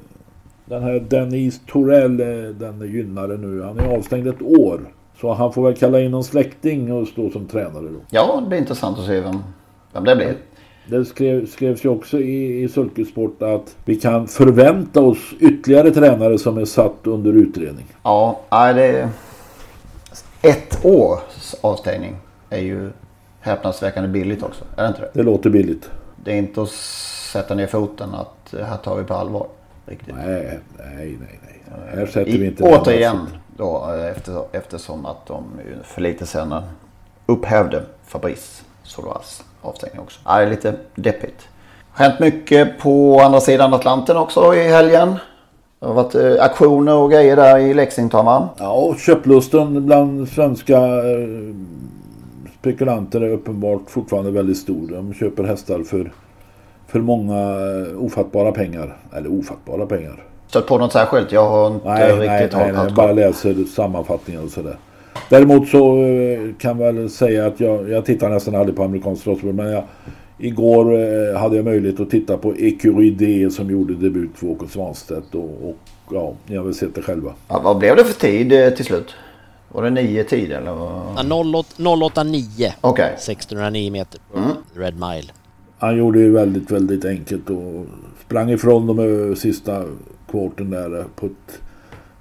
[0.65, 2.17] den här Denise Torell,
[2.59, 3.61] den gynnare nu.
[3.61, 4.79] Han är avstängd ett år.
[5.21, 7.99] Så han får väl kalla in någon släkting och stå som tränare då.
[8.09, 9.43] Ja, det är intressant att se vem,
[9.93, 10.35] vem det blir.
[10.85, 16.37] Det skrev, skrevs ju också i, i Sulkesport att vi kan förvänta oss ytterligare tränare
[16.37, 17.85] som är satt under utredning.
[18.03, 19.09] Ja, det är
[20.41, 22.15] ett års avstängning
[22.49, 22.89] är ju
[23.39, 24.65] häpnadsväckande billigt också.
[24.77, 25.09] Är det inte det?
[25.13, 25.89] Det låter billigt.
[26.23, 26.69] Det är inte att
[27.31, 29.47] sätta ner foten att här tar vi på allvar.
[29.85, 30.15] Riktigt.
[30.15, 31.39] Nej, nej, nej.
[31.41, 31.61] nej.
[31.95, 33.17] Här sätter I, vi inte Återigen
[33.57, 35.43] då eh, efter, eftersom att de
[35.83, 36.63] för lite sedan
[37.25, 40.19] upphävde Fabrice Soloas avstängning också.
[40.25, 41.47] Ja, det är lite deppigt.
[41.93, 45.15] Hänt mycket på andra sidan Atlanten också i helgen.
[45.79, 48.49] Det har varit eh, aktioner och grejer där i Lexington va?
[48.57, 51.55] Ja, och köplusten bland svenska eh,
[52.59, 54.87] spekulanter är uppenbart fortfarande väldigt stor.
[54.91, 56.11] De köper hästar för,
[56.87, 58.97] för många eh, ofattbara pengar.
[59.15, 60.23] Eller ofattbara pengar.
[60.53, 61.31] Stött på något särskilt?
[61.31, 64.77] Jag har inte nej, riktigt nej, nej, nej, jag bara läser sammanfattningar och sådär.
[65.29, 65.97] Däremot så
[66.59, 69.53] kan jag väl säga att jag, jag tittar nästan aldrig på amerikansk rollspel.
[69.53, 69.83] Men jag,
[70.37, 74.67] igår eh, hade jag möjlighet att titta på Ecury D som gjorde debut för Åke
[74.67, 75.35] Svanstedt.
[75.35, 75.75] Och, och
[76.11, 77.33] ja, ni har väl sett det själva.
[77.47, 79.15] Ja, vad blev det för tid eh, till slut?
[79.69, 80.71] Var det nio tid eller?
[80.71, 81.23] Ja,
[81.77, 82.73] 089.
[82.81, 83.13] Okay.
[83.13, 84.49] 1609 meter mm.
[84.75, 85.31] Red Mile.
[85.77, 87.85] Han gjorde ju väldigt, väldigt enkelt och
[88.25, 89.83] sprang ifrån de sista
[90.33, 91.59] kvarten där eh, på ett,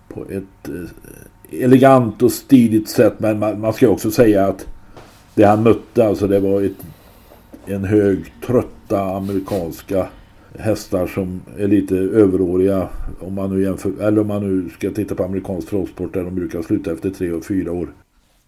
[0.08, 3.14] på ett eh, elegant och stiligt sätt.
[3.18, 4.66] Men man, man ska också säga att
[5.34, 6.86] det han mötte, alltså det var ett,
[7.66, 10.06] en hög trötta amerikanska
[10.58, 12.88] hästar som är lite överåriga
[13.20, 16.34] om man nu jämför, eller om man nu ska titta på amerikansk travsport där de
[16.34, 17.88] brukar sluta efter tre och fyra år.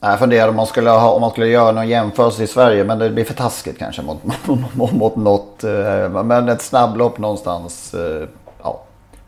[0.00, 2.98] Jag funderar om man skulle, ha, om man skulle göra någon jämförelse i Sverige men
[2.98, 4.18] det blir för taskigt kanske mot,
[4.74, 5.64] mot, mot något.
[5.64, 7.94] Eh, men ett snabblopp någonstans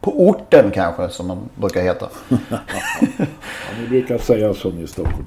[0.07, 2.09] på orten kanske som man brukar heta.
[2.29, 2.59] ja,
[3.81, 5.25] ni brukar säga så i Stockholm.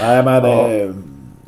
[0.00, 0.92] Nej men det, ja.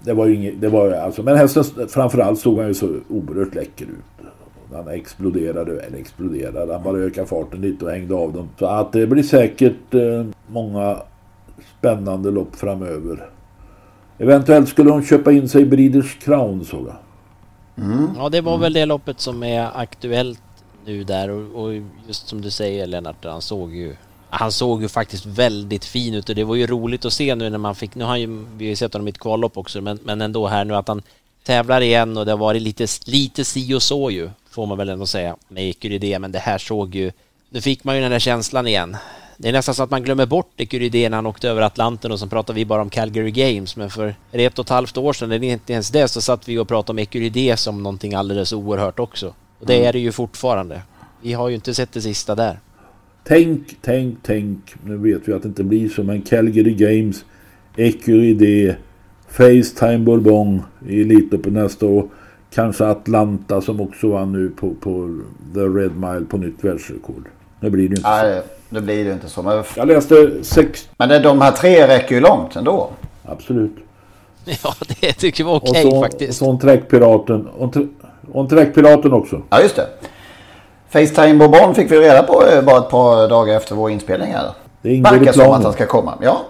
[0.03, 3.55] det var ju inget, det var alltså, men hästen framförallt såg han ju så oerhört
[3.55, 4.27] läcker ut.
[4.73, 8.49] Han exploderade, eller exploderade, han bara ökade farten lite och hängde av dem.
[8.59, 10.97] Så att det blir säkert eh, många
[11.79, 13.31] spännande lopp framöver.
[14.19, 16.97] Eventuellt skulle de köpa in sig i Breeders Crown såg jag.
[17.85, 18.09] Mm.
[18.17, 20.43] Ja det var väl det loppet som är aktuellt
[20.85, 21.75] nu där och, och
[22.07, 23.97] just som du säger Lennart, han såg ju
[24.35, 27.51] han såg ju faktiskt väldigt fin ut och det var ju roligt att se nu
[27.51, 28.27] när man fick, nu har ju,
[28.57, 30.89] vi har ju sett honom i ett kvallopp också, men, men ändå här nu att
[30.89, 31.03] han
[31.45, 34.89] tävlar igen och det har varit lite, lite si och så ju, får man väl
[34.89, 37.13] ändå säga, med Ecuridé, men det här såg ju,
[37.51, 38.97] nu fick man ju den där känslan igen.
[39.37, 42.19] Det är nästan så att man glömmer bort Ecuridé när han åkte över Atlanten och
[42.19, 45.33] så pratar vi bara om Calgary Games, men för ett och ett halvt år sedan,
[45.33, 48.99] eller inte ens det, så satt vi och pratade om Ecuridé som någonting alldeles oerhört
[48.99, 49.35] också.
[49.63, 50.83] Och det är det ju fortfarande.
[51.21, 52.59] Vi har ju inte sett det sista där.
[53.25, 54.59] Tänk, tänk, tänk.
[54.85, 57.25] Nu vet vi att det inte blir så, men Calgary Games,
[57.77, 58.77] Ecuride,
[59.29, 62.09] Facetime Bourbon i Elitloppet nästa år.
[62.55, 65.21] Kanske Atlanta som också vann nu på, på
[65.55, 67.25] The Red Mile på nytt världsrekord.
[67.61, 69.43] Nu blir det inte Nej, det blir det inte så.
[69.43, 70.89] Men, Jag läste sex...
[70.99, 72.91] men det, de här tre räcker ju långt ändå.
[73.25, 73.77] Absolut.
[74.65, 76.31] Ja, det tycker jag var Och okej så, faktiskt.
[76.43, 77.47] och så en Träckpiraten.
[77.47, 77.77] Och,
[78.27, 79.43] en- och en Träckpiraten också.
[79.51, 79.87] Ja, just det.
[80.89, 84.45] Facetime Bourbon fick vi reda på eh, bara ett par dagar efter vår inspelning här.
[84.83, 86.15] Det Verkar som att han ska komma.
[86.23, 86.41] Ja.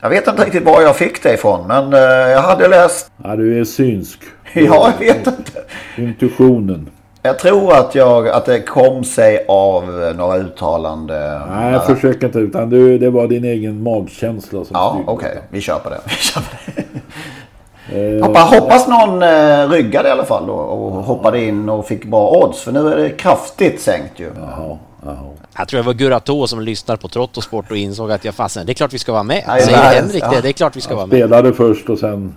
[0.00, 2.00] Jag vet inte riktigt var jag fick det ifrån, men eh,
[2.30, 3.10] jag hade läst...
[3.24, 4.20] Ja, du är synsk.
[4.54, 5.60] Ja, jag vet inte.
[5.96, 6.90] Intuitionen.
[7.22, 11.40] Jag tror att, jag, att det kom sig av eh, några uttalanden.
[11.50, 12.38] Nej, jag försöker inte.
[12.38, 15.38] Utan det, det var din egen magkänsla som Ja, okej.
[15.50, 16.00] Vi kör på det.
[16.04, 16.46] Vi kör på
[16.76, 16.82] det.
[17.92, 22.04] Eh, Hoppas, hoppas någon eh, ryggade i alla fall då, och hoppade in och fick
[22.04, 22.60] bra odds.
[22.60, 24.30] För nu är det kraftigt sänkt ju.
[24.36, 25.16] Jaha, jaha.
[25.58, 28.72] Jag tror det var Gurato som lyssnar på Trottosport och insåg att jag fasen, det
[28.72, 29.44] är klart vi ska vara med.
[29.46, 30.30] Nej, Säger nej, Henrik ja.
[30.30, 31.18] det, det är klart vi ska vara Han med.
[31.18, 32.36] spelade först och sen...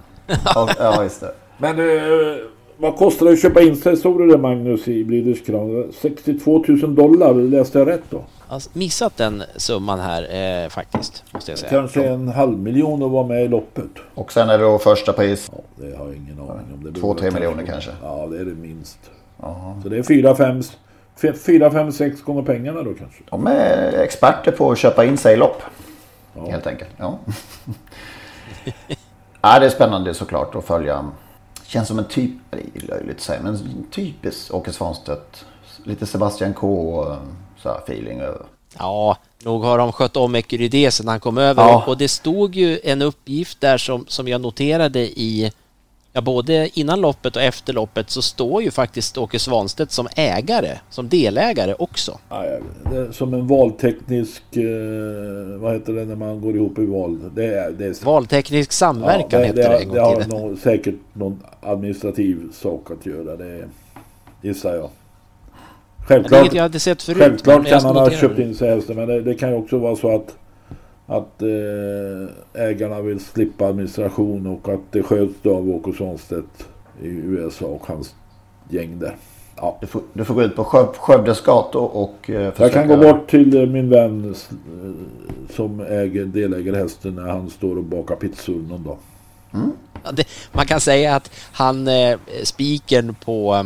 [0.56, 1.32] Ja, ja just det.
[1.58, 2.36] Men eh,
[2.78, 3.98] vad kostar det att köpa in sig?
[3.98, 5.92] Såg du det Magnus i Crown?
[6.02, 8.22] 62 000 dollar, läste jag rätt då?
[8.54, 11.70] Alltså, missat den summan här eh, faktiskt, måste jag säga.
[11.70, 13.92] Kanske en halv miljon att vara med i loppet.
[14.16, 15.52] Och sen är det då första pris.
[15.52, 16.84] Ja, det har jag ingen aning om.
[16.84, 17.92] Det Två, tre miljoner kanske.
[18.04, 19.00] Ja, det är det minst.
[19.84, 20.64] Så det är fyra, fem,
[21.46, 23.24] fyra, fem, sex gånger pengarna då kanske.
[23.30, 25.62] De är experter på att köpa in sig i lopp.
[26.50, 26.92] Helt enkelt.
[26.98, 27.20] Ja.
[29.42, 31.12] ja, det är spännande såklart att följa.
[31.64, 35.46] Känns som en typ, det är löjligt att säga, men typiskt Åke Svanstedt.
[35.84, 37.16] Lite Sebastian K och
[37.62, 38.42] så här feeling över.
[38.78, 41.64] Ja, nog har de skött om Ecuride sedan han kom över.
[41.64, 41.84] Ja.
[41.88, 45.52] Och det stod ju en uppgift där som, som jag noterade i
[46.16, 50.80] Ja, både innan loppet och efter loppet så står ju faktiskt Åke Svanstedt som ägare,
[50.90, 52.20] som delägare också.
[52.30, 52.60] Ja,
[52.92, 54.44] det som en valteknisk...
[54.52, 57.32] Eh, vad heter det när man går ihop i val?
[57.36, 60.48] Det är, det är, Valteknisk samverkan det, hette det, det, en det gång i har
[60.48, 63.36] nog, säkert någon administrativ sak att göra.
[63.36, 63.70] Det
[64.42, 64.90] gissar jag.
[66.08, 69.08] Självklart, jag hade sett förut, självklart jag kan han ha köpt in sig hästen men
[69.08, 70.36] det, det kan ju också vara så att
[71.08, 76.68] att eh, ägarna vill slippa administration och att det sköts av Åke Svanstedt
[77.02, 78.16] i USA och hans
[78.70, 79.16] gäng där.
[79.56, 79.78] Ja.
[79.82, 82.74] Du får, du får gå ut på Skö- Skövdes gator och eh, Jag försöka...
[82.74, 84.36] kan gå bort till eh, min vän
[85.56, 88.98] som äger, deläger hästen när han står och bakar pizzor någon dag.
[90.04, 93.66] Ja, det, man kan säga att han, eh, spiken på,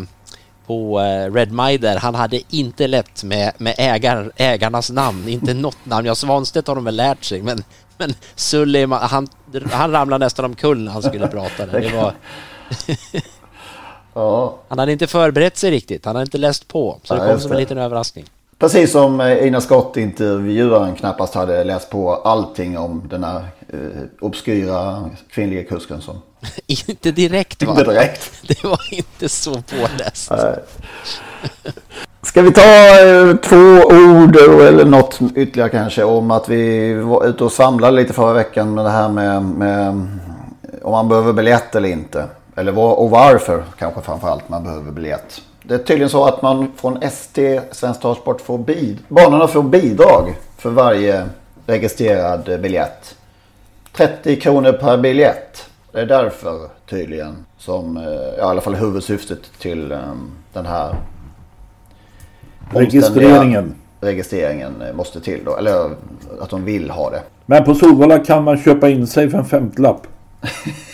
[0.68, 5.86] på eh, Red Mider, han hade inte lätt med, med ägar, ägarnas namn, inte något
[5.86, 6.06] namn.
[6.08, 7.64] Ja, Svanstedt har de väl lärt sig, men,
[7.98, 9.28] men Suleiman, han,
[9.72, 11.66] han ramlade nästan omkull när han skulle prata.
[11.66, 12.14] Det var,
[14.14, 17.40] Ja, han hade inte förberett sig riktigt, han hade inte läst på, så det kom
[17.40, 18.26] som en liten överraskning.
[18.60, 23.80] Precis som eh, Ina Scott intervjuaren knappast hade läst på allting om den här eh,
[24.20, 26.22] obskyra kvinnliga kusken som...
[26.68, 27.72] inte direkt va?
[27.72, 28.32] Inte direkt.
[28.48, 30.32] Det var inte så påläst.
[32.22, 37.44] Ska vi ta eh, två ord eller något ytterligare kanske om att vi var ute
[37.44, 39.90] och svamlade lite förra veckan med det här med, med
[40.82, 42.26] om man behöver biljett eller inte.
[42.56, 45.42] Eller var, och varför kanske framförallt man behöver biljett.
[45.64, 50.36] Det är tydligen så att man från ST, Svensk Travsport, får bid, banorna får bidrag
[50.58, 51.26] för varje
[51.66, 53.16] registrerad biljett.
[53.94, 55.66] 30 kronor per biljett.
[55.92, 56.60] Det är därför
[56.90, 58.04] tydligen som, eh,
[58.38, 60.00] ja, i alla fall huvudsyftet till eh,
[60.54, 60.96] den här
[62.70, 63.76] Registreringen.
[64.02, 65.58] registreringen måste till då.
[65.58, 65.90] Eller
[66.42, 67.22] att de vill ha det.
[67.46, 70.08] Men på Solvalla kan man köpa in sig för en femtlapp.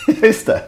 [0.24, 0.60] Just det.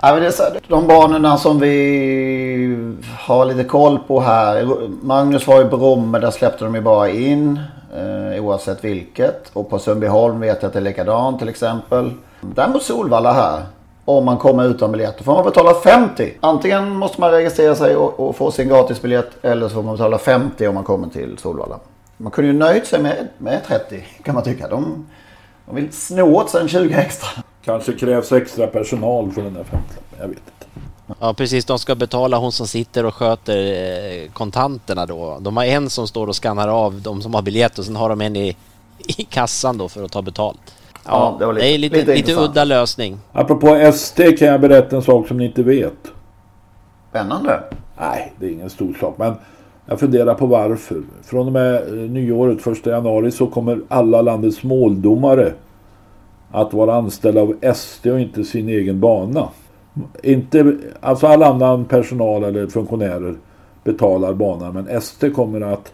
[0.00, 4.64] Ja, men det är så, de banorna som vi har lite koll på här.
[5.02, 7.60] Magnus var i Bromme, där släppte de ju bara in.
[7.96, 9.50] Eh, oavsett vilket.
[9.52, 12.12] Och på Sundbyholm vet jag att det är likadant till exempel.
[12.40, 13.62] Däremot Solvalla här.
[14.04, 15.18] Om man kommer utan biljett.
[15.18, 16.34] Då får man betala 50.
[16.40, 19.44] Antingen måste man registrera sig och, och få sin gratisbiljett.
[19.44, 21.78] Eller så får man betala 50 om man kommer till Solvalla.
[22.16, 24.68] Man kunde ju nöjt sig med, med 30 kan man tycka.
[24.68, 25.06] De,
[25.66, 27.42] de vill sno åt sig en 20 extra.
[27.64, 30.18] Kanske krävs extra personal för den där femtlappen.
[30.18, 30.58] Jag vet inte.
[31.20, 35.38] Ja precis, de ska betala hon som sitter och sköter eh, kontanterna då.
[35.40, 38.08] De har en som står och skannar av de som har biljett och sen har
[38.08, 38.56] de en i,
[38.98, 40.74] i kassan då för att ta betalt.
[41.08, 43.16] Ja, Ja, det var lite- det är lite, lite lite, udda lösning.
[43.32, 45.94] Apropå SD kan jag berätta en sak som ni inte vet.
[47.10, 47.60] Spännande.
[48.00, 49.14] Nej, det är ingen stor sak.
[49.18, 49.34] Men
[49.86, 51.02] jag funderar på varför.
[51.22, 55.52] Från och med eh, nyåret, 1 januari, så kommer alla landets måldomare
[56.52, 59.48] att vara anställda av SD och inte sin egen bana.
[60.22, 63.34] Inte, alltså all annan personal eller funktionärer
[63.84, 65.92] betalar banan men SD kommer att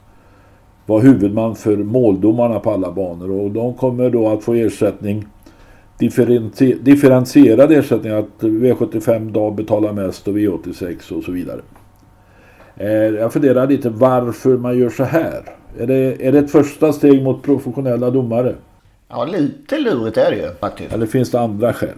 [0.87, 5.27] vara huvudman för måldomarna på alla banor och de kommer då att få ersättning
[5.99, 11.61] differenti- differentierad ersättning att V75 dag betalar mest och V86 och så vidare.
[12.77, 15.43] Eh, Jag funderar lite varför man gör så här.
[15.79, 18.55] Är det, är det ett första steg mot professionella domare?
[19.09, 20.93] Ja, lite lurigt är det ju faktiskt.
[20.93, 21.89] Eller finns det andra skäl?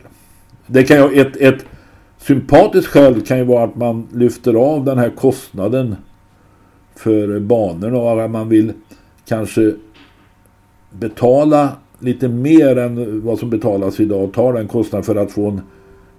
[0.67, 1.65] Det kan ju, ett, ett
[2.19, 5.97] sympatiskt skäl kan ju vara att man lyfter av den här kostnaden
[6.97, 8.73] för banorna och man vill
[9.29, 9.75] kanske
[10.91, 11.69] betala
[11.99, 15.61] lite mer än vad som betalas idag och ta den kostnaden för att få en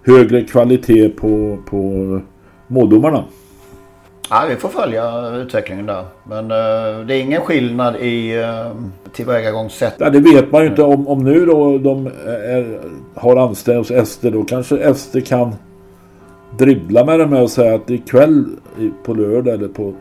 [0.06, 2.22] högre kvalitet på, på
[2.68, 3.24] måldomarna.
[4.30, 6.06] Ja, vi får följa utvecklingen där.
[6.24, 8.72] Men eh, det är ingen skillnad i uh,
[9.12, 9.96] tillvägagångssätt.
[9.98, 12.80] Ja, det vet man ju inte om, om nu då de är,
[13.16, 15.56] har anställt hos SD då kanske SD kan
[16.58, 18.46] dribbla med det med och säga att ikväll
[19.06, 19.94] på lördag eller på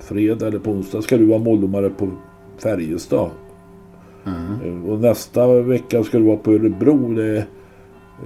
[0.00, 2.08] fredag eller på onsdag ska du vara måldomare på
[2.62, 3.30] Färjestad.
[4.26, 7.14] Eh, Och nästa vecka ska du vara på Örebro.
[7.14, 7.44] Det,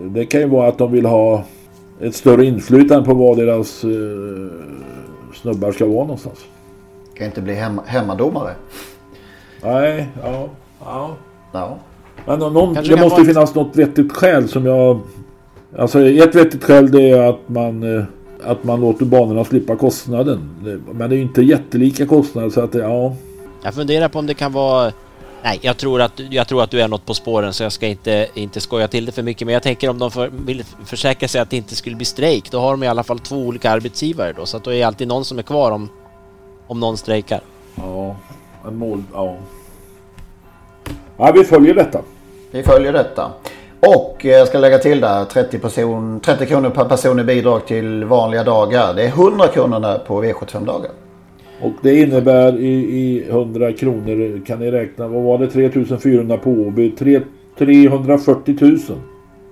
[0.00, 1.44] det kan ju vara att de vill ha
[2.00, 3.90] ett större inflytande på var deras eh,
[5.34, 6.44] snubbar ska vara någonstans.
[7.14, 8.50] Kan inte bli hemma, hemmadomare.
[9.62, 10.48] Nej, ja.
[10.80, 11.10] ja.
[11.52, 11.76] Ja.
[12.26, 14.98] Men nå- någon, det måste vara- finnas något vettigt skäl som jag...
[15.78, 18.04] Alltså ett vettigt skäl det är att man, eh,
[18.46, 20.50] att man låter banorna slippa kostnaden.
[20.64, 23.14] Det- Men det är ju inte jättelika kostnader så att det, ja...
[23.62, 24.92] Jag funderar på om det kan vara...
[25.42, 27.86] Nej, jag tror att, jag tror att du är något på spåren så jag ska
[27.86, 29.46] inte, inte skoja till det för mycket.
[29.46, 32.50] Men jag tänker om de för, vill försäkra sig att det inte skulle bli strejk,
[32.50, 34.46] då har de i alla fall två olika arbetsgivare då.
[34.46, 35.88] Så att då är alltid någon som är kvar om,
[36.66, 37.40] om någon strejkar.
[37.74, 38.16] Ja,
[38.68, 39.02] en mål...
[39.12, 39.36] Ja.
[41.16, 42.00] Ja, vi följer detta.
[42.50, 43.30] Vi följer detta.
[43.86, 47.66] Och eh, jag ska lägga till där 30, person, 30 kronor per person i bidrag
[47.66, 48.94] till vanliga dagar.
[48.94, 50.90] Det är 100 kronor på V75-dagar.
[51.62, 55.46] Och det innebär i, i 100 kronor, kan ni räkna, vad var det?
[55.46, 56.90] 3400 på Åby?
[56.90, 57.20] Tre-
[57.58, 58.78] 340 000.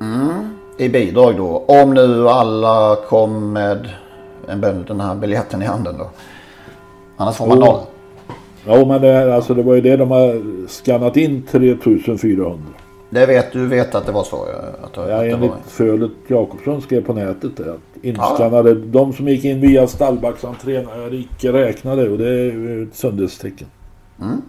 [0.00, 0.30] Mm.
[0.78, 1.64] I bidrag då.
[1.68, 3.88] Om nu alla kom med
[4.48, 6.10] en, den här biljetten i handen då.
[7.16, 7.80] Annars får man noll.
[8.66, 12.56] Ja, men det, alltså, det var ju det de har skannat in 3400.
[13.14, 14.46] Det vet du vet att det var så?
[14.52, 15.52] ja, Att, Ja, att det enligt.
[15.66, 21.14] Fölet Jakobsson skrev på nätet där att inskannade, de som gick in via Stallbacksentrén är
[21.14, 23.66] icke räknade och det är ju ett sundhetstecken.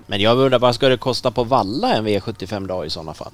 [0.07, 3.31] Men jag undrar vad ska det kosta på Valla en V75 dag i sådana fall?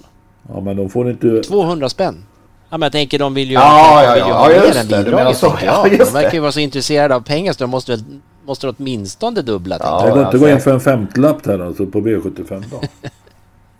[0.53, 1.41] Ja men de får inte...
[1.43, 2.25] 200 spänn?
[2.69, 4.97] Ja men jag tänker de vill ju, Ja, ja, ju ja, ha ja, just det,
[4.97, 5.47] du bidraget, menar så.
[5.49, 6.35] tänker Ja, just De verkar det.
[6.35, 8.03] ju vara så intresserade av pengar så de måste väl
[8.45, 12.01] måste åtminstone dubbla tänker jag går inte gå in för en femtelapp här alltså på
[12.01, 12.81] V75 då.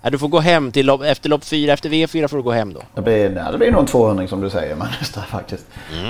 [0.02, 2.52] Ja, du får gå hem till lopp, efter lopp 4, efter V4 får du gå
[2.52, 2.82] hem då.
[2.96, 4.76] Det blir, nej, det blir nog en 200 som du säger.
[5.16, 5.66] Det, faktiskt.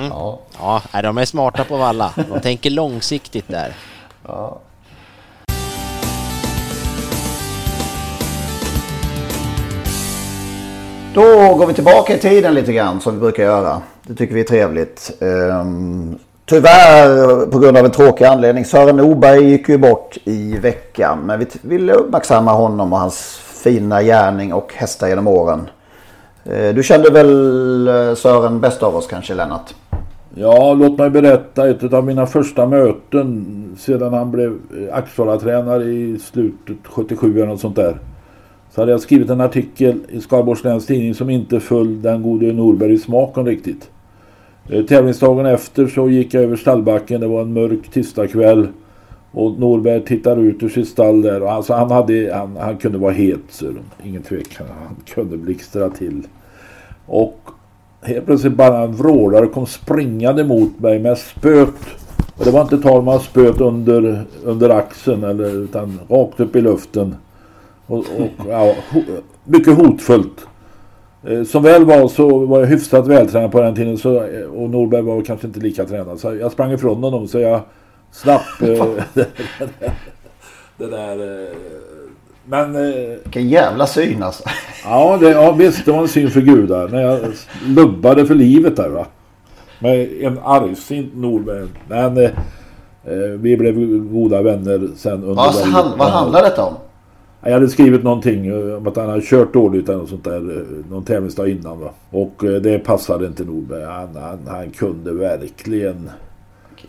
[0.10, 0.40] Ja.
[0.60, 2.14] Ja, nej, de är smarta på Valla.
[2.30, 3.74] De tänker långsiktigt där.
[4.28, 4.60] Ja.
[11.14, 13.82] Då går vi tillbaka i tiden lite grann som vi brukar göra.
[14.04, 15.12] Det tycker vi är trevligt.
[15.22, 18.66] Ehm, tyvärr på grund av en tråkig anledning.
[18.66, 21.20] Sören Norberg gick ju bort i veckan.
[21.20, 25.70] Men vi ville uppmärksamma honom och hans fina gärning och hästar genom åren.
[26.46, 29.74] Eh, du kände väl eh, Sören bäst av oss kanske Lennart?
[30.36, 31.70] Ja, låt mig berätta.
[31.70, 33.46] Ett av mina första möten
[33.80, 37.98] sedan han blev eh, Axevalla-tränare i slutet 77 eller något sånt där.
[38.72, 42.54] Så hade jag skrivit en artikel i Skaraborgs Läns Tidning som inte föll den gode
[42.54, 43.90] Norberg i smaken riktigt.
[44.70, 47.22] Eh, tävlingsdagen efter så gick jag över stallbacken.
[47.22, 48.68] Det var en mörk tisdagkväll.
[49.32, 51.44] Och Norberg tittar ut ur sitt stall där.
[51.44, 53.62] Och alltså han, hade, han, han kunde vara het,
[54.04, 54.68] Ingen tvekan.
[54.84, 56.28] Han kunde blixtra till.
[57.06, 57.40] Och
[58.02, 61.76] helt plötsligt bara en vrålare kom springande mot mig med spöt.
[62.38, 66.56] Och det var inte tal om att spöt under, under axeln eller, utan rakt upp
[66.56, 67.16] i luften.
[67.86, 69.02] Och, och ja, ho,
[69.44, 70.48] mycket hotfullt.
[71.24, 74.24] Eh, Som väl var så var jag hyfsat vältränad på den tiden så,
[74.56, 76.20] och Norberg var kanske inte lika tränad.
[76.20, 77.62] Så jag sprang ifrån honom så jag
[78.12, 78.86] slapp eh,
[80.78, 81.44] det, där.
[81.50, 81.56] eh,
[82.46, 82.76] Men...
[82.76, 84.44] eh, Vilken jävla syn alltså.
[84.84, 86.88] Ja, det, ja visst det var en syn för gudar.
[86.88, 87.20] När jag
[87.66, 89.06] lubbade för livet där va.
[89.80, 91.68] Med en argsint Norberg.
[91.88, 92.32] Men eh,
[93.40, 93.76] vi blev
[94.12, 95.34] goda vänner sen under...
[95.36, 96.74] Vad, hand, vad handlar detta om?
[97.44, 100.66] Jag hade skrivit någonting om att han hade kört dåligt eller något sånt där.
[100.90, 101.90] Någon tävlingsdag innan va.
[102.12, 103.84] Och eh, det passade inte Norberg.
[103.84, 106.10] Han, han, han kunde verkligen...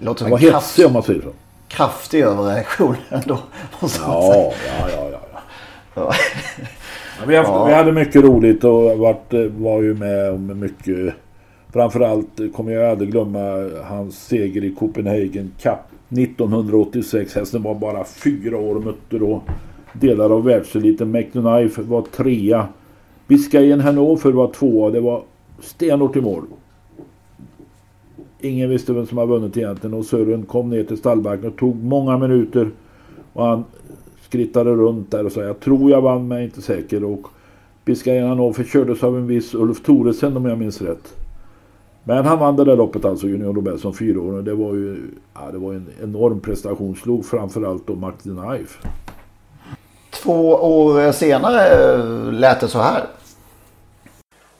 [0.00, 1.28] Låter som Han var en kraft- hetsig om man säger så.
[1.68, 3.38] Kraftig överreaktion ändå.
[3.80, 4.52] Ja, ja,
[4.96, 5.20] ja, ja.
[5.94, 6.12] Ja.
[7.26, 7.64] Vi, har, Ja.
[7.66, 11.14] vi hade mycket roligt och varit, eh, var ju med om mycket.
[11.72, 15.78] Framförallt kommer jag aldrig glömma hans seger i Copenhagen Cup
[16.08, 17.34] 1986.
[17.34, 19.42] Hästen var bara fyra år och mötte då
[19.92, 21.10] delar av världseliten.
[21.10, 22.68] McKnife var trea.
[23.26, 24.90] Biscayen Hannover var tvåa.
[24.90, 25.22] Det var
[25.62, 26.42] stenhårt i mål.
[28.42, 31.84] Ingen visste vem som har vunnit egentligen och Sören kom ner till stallbacken och tog
[31.84, 32.70] många minuter.
[33.32, 33.64] Och han
[34.28, 37.04] skrittade runt där och sa jag tror jag vann men jag är inte säker.
[37.04, 37.26] Och
[37.84, 41.16] Biscayen Hannover kördes av en viss Ulf Thoresen om jag minns rätt.
[42.04, 44.44] Men han vann det där loppet alltså, Junior Nobel som fyraåring.
[44.44, 44.96] Det var ju
[45.34, 46.96] ja, det var en enorm prestation.
[46.96, 48.88] Slog framförallt då Martin Knife.
[50.10, 53.04] Två år senare eh, lät det så här.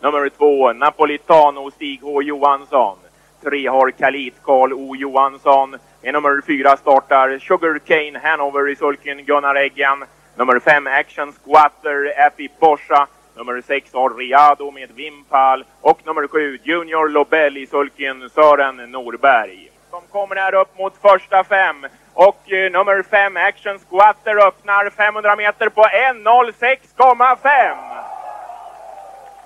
[0.02, 2.96] Nummer två, Napolitano, Stig H Johansson.
[3.42, 5.76] Tre har Kalit, Karl O Johansson.
[6.02, 10.04] I nummer fyra startar Sugarcane Hanover i sulken Gunnar Eggen.
[10.36, 13.06] Nummer fem, Action Squatter, Effie Borsa.
[13.36, 15.64] Nummer sex har Riado med Vimpal.
[15.80, 19.70] Och nummer sju, Junior Lobel i sulken Sören Norberg.
[19.90, 21.86] De kommer här upp mot första fem.
[22.14, 28.09] Och eh, nummer fem, Action Squatter, öppnar 500 meter på 1.06,5.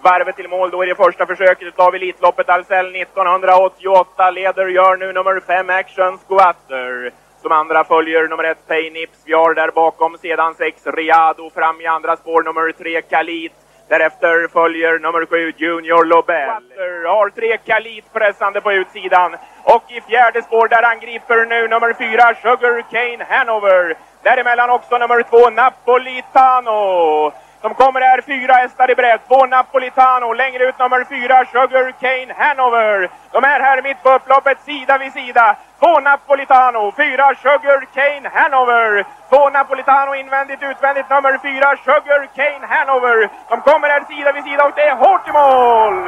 [0.04, 5.12] Varvet till mål då i det första försöket av Elitloppet Ahlsell 1988 leder gör nu
[5.12, 7.10] nummer 5 Action Squatter.
[7.42, 9.18] Som andra följer nummer 1 Pay Nips.
[9.24, 13.52] Vi har där bakom sedan 6 Riado fram i andra spår nummer 3 Kalit.
[13.88, 16.48] Därefter följer nummer 7 Junior Lobel.
[16.48, 19.36] Squatter har 3 Kalit pressande på utsidan.
[19.62, 23.94] Och i fjärde spår där angriper nu nummer 4 Sugarcane Hanover.
[24.22, 27.32] Däremellan också nummer 2 Napolitano.
[27.64, 29.20] De kommer här fyra hästar i bredd.
[29.28, 33.10] Två Napolitano, längre ut nummer fyra Sugarcane Hanover.
[33.32, 35.56] De är här mitt på upploppet sida vid sida.
[35.80, 38.90] Två Napolitano, fyra Sugarcane Hanover.
[39.30, 43.18] Två Napolitano invändigt, utvändigt nummer fyra Sugarcane Hanover.
[43.50, 45.98] De kommer här sida vid sida och det är hårt i mål!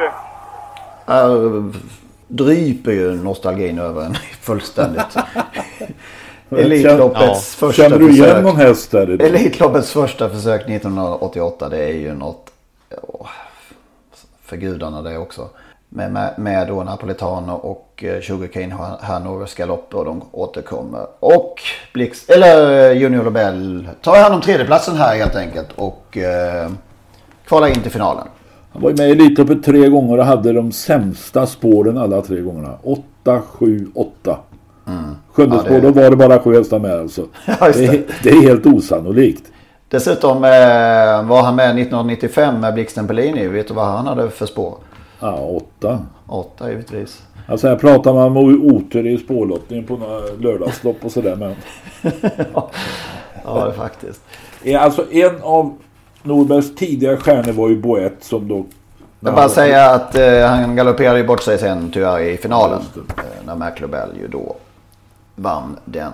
[1.13, 1.31] Här
[2.27, 4.15] dryper ju nostalgin över en
[4.47, 5.15] fullständigt.
[6.49, 7.67] Elitloppets Ja.
[7.67, 8.43] första Känner du igen försök.
[8.43, 9.27] någon häst där idag?
[9.27, 12.49] Elitloppets första försök 1988 det är ju något
[13.07, 13.27] åh,
[14.45, 15.47] för gudarna det också.
[15.89, 21.05] Med, med, med då Napolitano och eh, Sugarcane Hanover galopp och de återkommer.
[21.19, 21.61] Och
[21.93, 26.69] Blix, eller eh, Junior Lobel tar hand om tredjeplatsen här helt enkelt och eh,
[27.47, 28.23] kvalar in till finalen.
[28.73, 32.41] Han var ju med i Elitloppet tre gånger och hade de sämsta spåren alla tre
[32.41, 32.77] gångerna.
[32.83, 34.37] 8, 7, 8.
[35.37, 37.21] Sjunde Ja, det- då var det bara sju hästar med alltså.
[37.45, 37.71] Ja, det.
[37.73, 37.85] det.
[37.87, 39.43] är, det är helt osannolikt.
[39.89, 40.49] Dessutom eh,
[41.27, 43.47] var han med 1995 med Blixten Pellini.
[43.47, 44.75] Vet du vad han hade för spår?
[45.19, 45.99] Ja, åtta.
[46.27, 47.21] Åtta givetvis.
[47.47, 51.35] Alltså här pratar man om otur i spårlottningen på några lördagslopp och sådär.
[51.35, 51.55] Men...
[53.45, 54.21] Ja, det faktiskt.
[54.63, 55.77] Ja, Alltså en av
[56.23, 58.65] Norbergs tidiga stjärnor var ju Boet som då...
[59.19, 62.79] Jag bara säga att eh, han galopperade bort sig sen tyvärr i finalen.
[63.17, 64.55] Eh, när McLobel ju då
[65.37, 66.11] vann den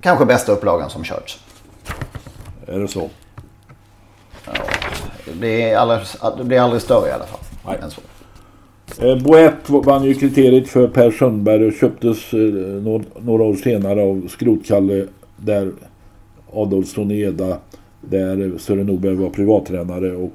[0.00, 1.40] kanske bästa upplagan som körts.
[2.66, 3.10] Är det så?
[5.24, 6.00] Det blir aldrig,
[6.38, 7.40] det blir aldrig större i alla fall.
[7.66, 7.78] Nej.
[7.82, 8.00] Än så.
[8.98, 12.38] Eh, Boet vann ju kriteriet för Per Sundberg och köptes eh,
[12.82, 15.06] några, några år senare av Skrotkalle
[15.36, 15.72] där
[16.52, 17.58] Adolfsson Eda
[18.00, 20.34] där Sören Norberg var privattränare och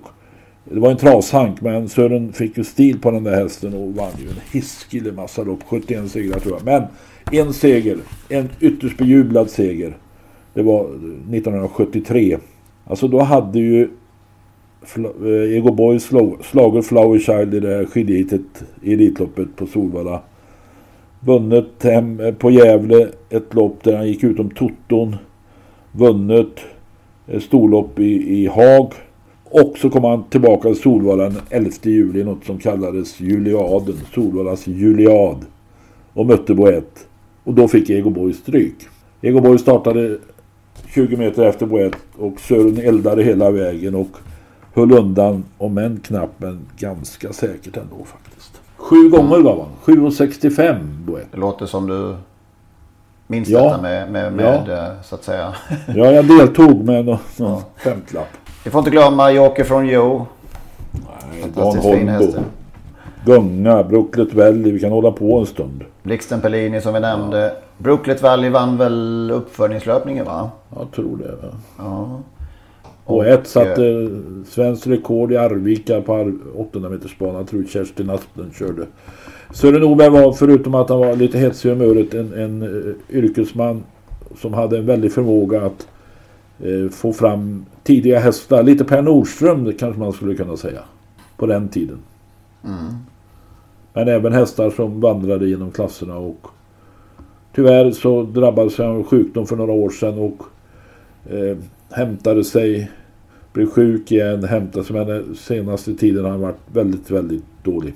[0.63, 4.11] det var en trashank men Sören fick ju stil på den där hästen och vann
[4.17, 5.59] ju en hiskelig massa lopp.
[5.67, 6.65] 71 segrar tror jag.
[6.65, 6.88] Men
[7.32, 7.97] en seger,
[8.30, 9.97] en ytterst bejublad seger.
[10.53, 12.38] Det var 1973.
[12.86, 13.89] Alltså då hade ju
[14.95, 20.21] eh, Ego Boys slog, slager Flower Child i det här skidheatet i Elitloppet på Solvalla.
[21.19, 25.15] Vunnit hem eh, på Gävle ett lopp där han gick utom Toton.
[25.91, 26.59] Vunnit
[27.28, 28.93] ett storlopp i, i Haag.
[29.43, 34.67] Och så kom han tillbaka till Solvalla den 11 juli, något som kallades Juliaden, Solvallas
[34.67, 35.45] Juliad.
[36.13, 37.07] Och mötte Boett.
[37.46, 38.76] Och då fick Ego Boy stryk.
[39.22, 40.18] Ego Boy startade
[40.88, 44.08] 20 meter efter Boet och Sören eldade hela vägen och
[44.74, 48.62] höll undan, om än knappt, men ganska säkert ändå faktiskt.
[48.78, 49.96] Sju gånger gav han.
[49.96, 50.76] 7,65
[51.06, 51.28] Boet.
[51.32, 52.16] Det låter som du
[53.28, 53.64] minns Ja.
[53.64, 54.74] detta med, med, med Ja.
[54.88, 55.56] eh, så att säga.
[55.88, 58.28] Ja, jag deltog med någon, någon femtlapp.
[58.64, 60.26] Vi får inte glömma Joker från Joe.
[60.91, 62.38] Dan Fantastiskt fin häst.
[63.26, 65.84] Gunga, Brooklet Valley, vi kan hålla på en stund.
[66.06, 67.39] Blixten Pellini som vi nämnde.
[67.39, 67.51] Ja.
[67.78, 70.51] Brooklet Valley vann väl uppföljningslöpningen va?
[70.76, 71.47] Jag tror det.
[71.47, 71.53] Va?
[71.78, 72.22] Ja.
[73.06, 74.10] Och, och ett satte eh,
[74.47, 77.45] svenskt rekord i Arvika på 800 metersbanan.
[77.45, 78.86] tror Kerstin Aspen körde.
[79.53, 83.84] Sören Oberg var, förutom att han var lite hetsig i humöret, en, en uh, yrkesman
[84.41, 85.88] som hade en väldig förmåga att
[86.66, 88.64] uh, få fram tidiga hästar.
[88.64, 90.82] Lite Per Nordström kanske man skulle kunna säga.
[91.38, 91.97] På den tiden.
[92.64, 92.93] Mm.
[93.96, 96.48] Men även hästar som vandrade genom klasserna och
[97.56, 100.41] tyvärr så drabbades han av sjukdom för några år sedan och
[101.34, 101.58] eh,
[101.91, 102.91] hämtade sig,
[103.54, 107.93] blev sjuk igen, hämtade sig men den senaste tiden har han varit väldigt, väldigt dålig.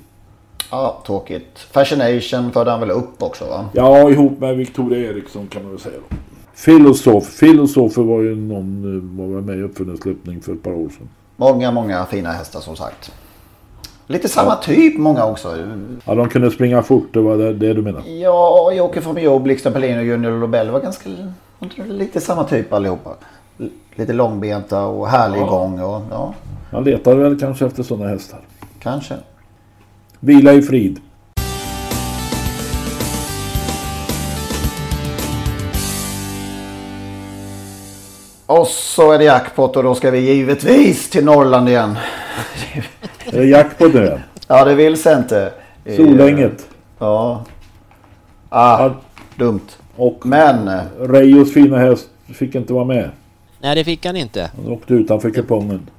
[0.72, 1.60] Ja, tråkigt.
[1.72, 3.70] Fascination förde han väl upp också va?
[3.74, 5.96] Ja, ihop med Victoria Eriksson kan man väl säga.
[6.10, 6.16] Då.
[6.54, 7.26] Filosof.
[7.26, 11.10] Filosofer var ju någon, eh, var med i uppföljningslöpning för ett par år sedan.
[11.36, 13.12] Många, många fina hästar som sagt.
[14.12, 14.56] Lite samma ja.
[14.56, 15.58] typ många också.
[16.06, 18.02] Ja, de kunde springa fort, det var det, det du menar?
[18.08, 21.10] Ja, Jocke från Mio, Blixten Pelin och Junior Lobel var ganska
[21.88, 23.10] lite samma typ allihopa.
[23.96, 25.46] Lite långbenta och härlig ja.
[25.46, 25.80] gång.
[25.82, 26.34] Och, ja.
[26.72, 28.40] Man letar väl kanske efter sådana hästar.
[28.80, 29.16] Kanske.
[30.20, 31.00] Vila i frid.
[38.46, 41.96] Och så är det jackpot och då ska vi givetvis till Norrland igen.
[43.32, 45.54] Är det jackpot nu Ja, det vill sig inte.
[45.96, 46.68] Solänget.
[47.00, 47.46] Ja.
[48.50, 48.96] Ah, ja.
[49.36, 49.68] dumt.
[49.96, 50.68] Och Men...
[50.68, 53.10] Eh, Reyos fina häst fick inte vara med.
[53.60, 54.52] Nej, det fick han inte.
[54.56, 55.90] Han åkte utanför kupongen.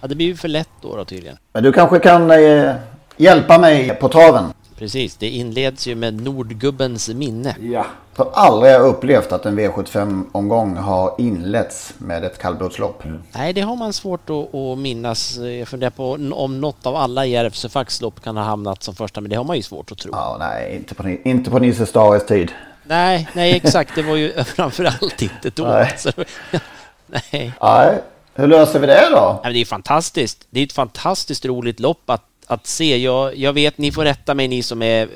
[0.00, 1.36] Ja, det blir ju för lätt då, då tydligen.
[1.52, 2.74] Men du kanske kan eh,
[3.16, 4.44] hjälpa mig på traven?
[4.78, 7.56] Precis, det inleds ju med Nordgubbens minne.
[7.60, 7.86] Ja.
[8.20, 13.04] Jag har aldrig upplevt att en V75-omgång har inletts med ett kallblodslopp.
[13.04, 13.22] Mm.
[13.32, 15.36] Nej, det har man svårt att, att, minnas.
[15.36, 19.30] Jag funderar på om något av alla Järvsöfacks lopp kan ha hamnat som första, men
[19.30, 20.10] det har man ju svårt att tro.
[20.14, 22.52] Ja, nej, inte på, inte på Nisse Stares tid.
[22.82, 23.94] Nej, nej exakt.
[23.94, 25.64] Det var ju framförallt inte då.
[25.64, 25.94] Nej.
[25.98, 26.10] Så,
[27.06, 27.52] nej.
[27.62, 28.02] nej.
[28.34, 29.40] Hur löser vi det då?
[29.44, 30.46] det är fantastiskt.
[30.50, 32.96] Det är ett fantastiskt roligt lopp att, att se.
[32.96, 35.08] Jag, jag vet, ni får rätta mig, ni som är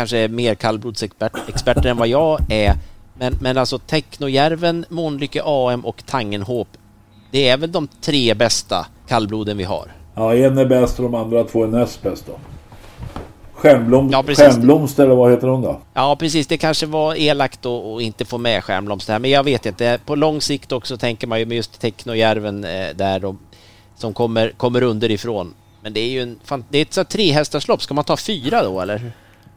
[0.00, 2.74] kanske mer kallblodsexperter än vad jag är.
[3.18, 6.68] Men, men alltså Technojärven, Månlycke AM och Tangenhop,
[7.30, 9.92] det är väl de tre bästa kallbloden vi har?
[10.14, 12.32] Ja, en är bäst och de andra två är näst bäst då.
[13.54, 15.80] Stjärnblom, ja, stjärnblomst eller vad heter hon då?
[15.94, 19.66] Ja precis, det kanske var elakt att inte få med stjärnblomst här, men jag vet
[19.66, 19.98] inte.
[20.06, 23.38] På lång sikt också tänker man ju med just Technojärven eh, där de,
[23.96, 25.54] som kommer, kommer underifrån.
[25.82, 28.80] Men det är ju en, det är ett så trehästarslopp, ska man ta fyra då
[28.80, 29.12] eller?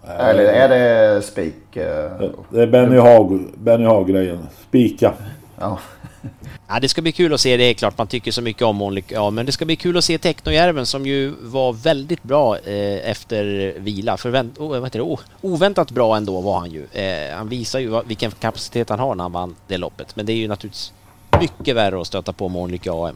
[0.08, 1.76] Eller är det spik?
[1.76, 2.30] Eh?
[2.50, 4.48] Det är Benny Haag, Benny Haag-grejen.
[4.68, 5.14] Spika.
[5.60, 5.80] Ja.
[6.68, 7.58] Ja, det ska bli kul att se.
[7.58, 9.12] Det är klart man tycker så mycket om Månlyck.
[9.12, 13.10] Ja, men det ska bli kul att se Technojärven som ju var väldigt bra eh,
[13.10, 14.18] efter vila.
[14.18, 15.04] Förvänt, oh, vad heter det?
[15.04, 16.86] Oh, oväntat bra ändå var han ju.
[16.92, 20.16] Eh, han visar ju vilken kapacitet han har när han vann det loppet.
[20.16, 20.94] Men det är ju naturligtvis
[21.40, 23.16] mycket värre att stöta på Månlycke AM.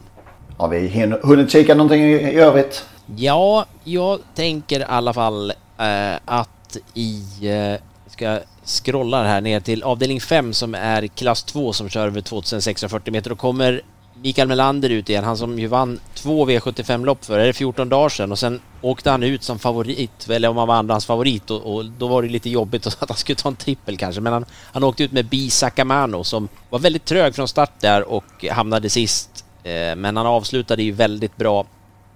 [0.56, 2.84] Har vi hunnit kika någonting i övrigt?
[3.16, 6.57] Ja, jag tänker i alla fall eh, att
[6.94, 7.24] i...
[7.42, 12.20] Eh, ska scrollar här ner till avdelning 5 som är klass 2 som kör över
[12.20, 13.32] 2640 meter.
[13.32, 13.82] och kommer
[14.22, 18.08] Mikael Melander ut igen, han som ju vann två V75-lopp för, är det 14 dagar
[18.08, 21.74] sedan och sen åkte han ut som favorit, eller om han var andrans favorit och,
[21.74, 24.44] och, då var det lite jobbigt att han skulle ta en trippel kanske, men han,
[24.72, 28.90] han åkte ut med Bi Sakamano som var väldigt trög från start där och hamnade
[28.90, 29.44] sist.
[29.62, 31.66] Eh, men han avslutade ju väldigt bra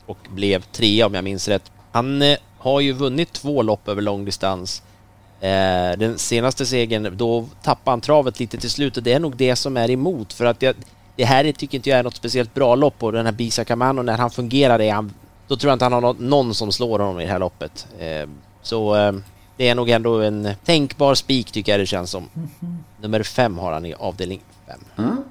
[0.06, 1.72] och blev trea om jag minns rätt.
[1.92, 4.82] Han eh, har ju vunnit två lopp över långdistans
[5.42, 9.36] Eh, den senaste segern, då tappade han travet lite till slut och det är nog
[9.36, 10.74] det som är emot för att jag,
[11.16, 14.02] det här tycker inte jag är något speciellt bra lopp och den här Bisa Camano
[14.02, 15.14] när han fungerar är han,
[15.48, 17.86] då tror jag inte han har någon som slår honom i det här loppet.
[17.98, 18.28] Eh,
[18.62, 19.12] så eh,
[19.56, 22.28] det är nog ändå en tänkbar spik tycker jag det känns som.
[22.34, 22.76] Mm -hmm.
[23.02, 24.80] Nummer fem har han i avdelning fem.
[24.98, 25.24] Mm.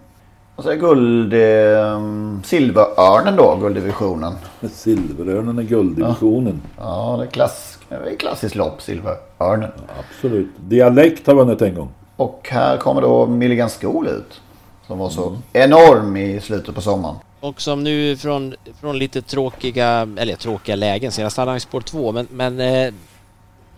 [0.61, 1.33] Och så är guld...
[1.33, 2.01] Eh,
[2.43, 4.33] silverörnen då, gulddivisionen.
[4.71, 6.61] Silverörnen är gulddivisionen.
[6.77, 7.79] Ja, ja det är klass
[8.19, 9.71] klassiskt lopp, Silverörnen.
[9.99, 10.47] Absolut.
[10.59, 11.89] Dialekt har vunnit en gång.
[12.15, 14.41] Och här kommer då Milligan School ut.
[14.87, 15.41] Som var så mm.
[15.53, 17.15] enorm i slutet på sommaren.
[17.39, 22.11] Och som nu från, från lite tråkiga, eller tråkiga lägen, senast hade han spår 2
[22.11, 22.93] men, men eh,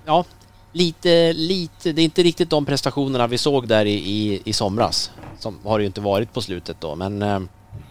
[0.05, 0.25] ja,
[0.73, 5.11] lite, lite, det är inte riktigt de prestationerna vi såg där i, i, i somras.
[5.39, 7.39] Som har det ju inte varit på slutet då, men eh,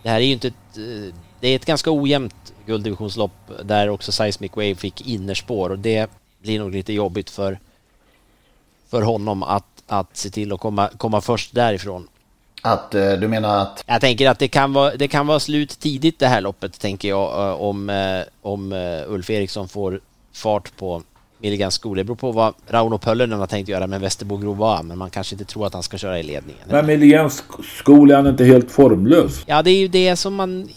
[0.02, 4.12] det här är ju inte ett, eh, det är ett ganska ojämnt gulddivisionslopp där också
[4.12, 6.10] Seismic Wave fick innerspår och det
[6.42, 7.58] blir nog lite jobbigt för,
[8.88, 12.08] för honom att, att se till att komma, komma först därifrån.
[12.62, 13.84] Att eh, du menar att?
[13.86, 17.08] Jag tänker att det kan vara, det kan vara slut tidigt det här loppet tänker
[17.08, 17.90] jag om,
[18.42, 18.72] om
[19.08, 20.00] Ulf Eriksson får
[20.32, 21.02] fart på
[21.42, 21.96] Milligans skor.
[21.96, 25.34] Det beror på vad Rauno Pöllönen har tänkt göra med Västerbo Grova, men man kanske
[25.34, 26.62] inte tror att han ska köra i ledningen.
[26.68, 27.44] Men Milligans
[27.78, 29.42] skor är han inte helt formlös?
[29.46, 30.68] Ja, det är ju det som man...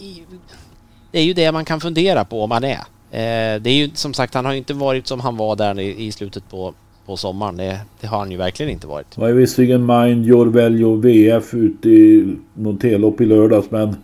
[1.10, 2.80] Det är ju det man kan fundera på om han är.
[3.10, 5.80] Eh, det är ju som sagt, han har ju inte varit som han var där
[5.80, 6.74] i slutet på,
[7.06, 7.56] på sommaren.
[7.56, 9.06] Det, det har han ju verkligen inte varit.
[9.14, 13.96] Det var ju visserligen Mind Your Value VF ute i något tellopp i lördags, men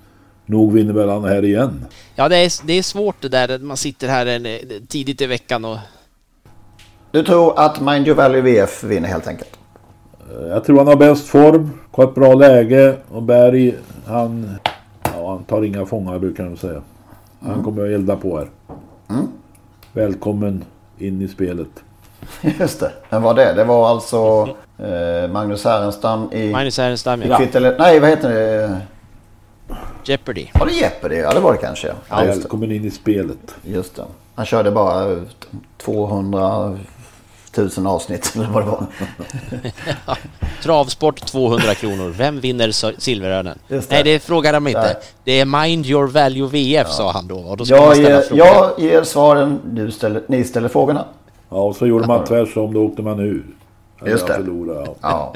[0.47, 1.85] nog vinner väl han här igen.
[2.15, 4.47] Ja, det är, det är svårt det där man sitter här en,
[4.89, 5.79] tidigt i veckan och...
[7.13, 9.59] Du tror att Mind Your Value VF vinner helt enkelt?
[10.49, 13.75] Jag tror han har bäst form, har ett bra läge och Berg,
[14.07, 14.59] han,
[15.03, 16.83] ja, han tar inga fångar brukar man säga.
[17.41, 17.65] Han mm.
[17.65, 18.49] kommer att elda på här.
[19.11, 19.29] Mm.
[19.93, 20.65] Välkommen
[20.99, 21.69] in i spelet.
[22.61, 22.93] Just det.
[23.11, 23.53] Men vad det?
[23.53, 24.49] Det var alltså
[24.79, 26.53] eh, Magnus Härenstam i...
[26.53, 27.43] Magnus Härenstam, ja.
[27.53, 28.81] Eller, nej, vad heter det?
[30.05, 30.47] Jeopardy.
[30.55, 31.17] Var det Jeopardy?
[31.17, 31.89] Ja, det var det kanske.
[31.89, 33.55] Ja, ja Välkommen in i spelet.
[33.63, 34.03] Just det.
[34.35, 35.25] Han körde bara
[35.79, 36.79] 200
[37.57, 38.87] 000 avsnitt eller vad det var.
[40.07, 40.17] ja.
[40.63, 42.11] Travsport 200 kronor.
[42.11, 43.59] Vem vinner Silverörnen?
[43.69, 43.91] Det.
[43.91, 44.81] Nej, det frågar de inte.
[44.81, 44.97] Nej.
[45.25, 46.93] Det är Mind Your Value VF, ja.
[46.93, 47.39] sa han då.
[47.39, 51.05] Och då jag, ger, jag ger svaren, du ställer, ni ställer frågorna.
[51.49, 53.47] Ja, och så gjorde man tvärsom, då åkte man ur.
[54.07, 54.35] Just det.
[54.35, 54.95] Förlorade, ja.
[55.01, 55.35] ja.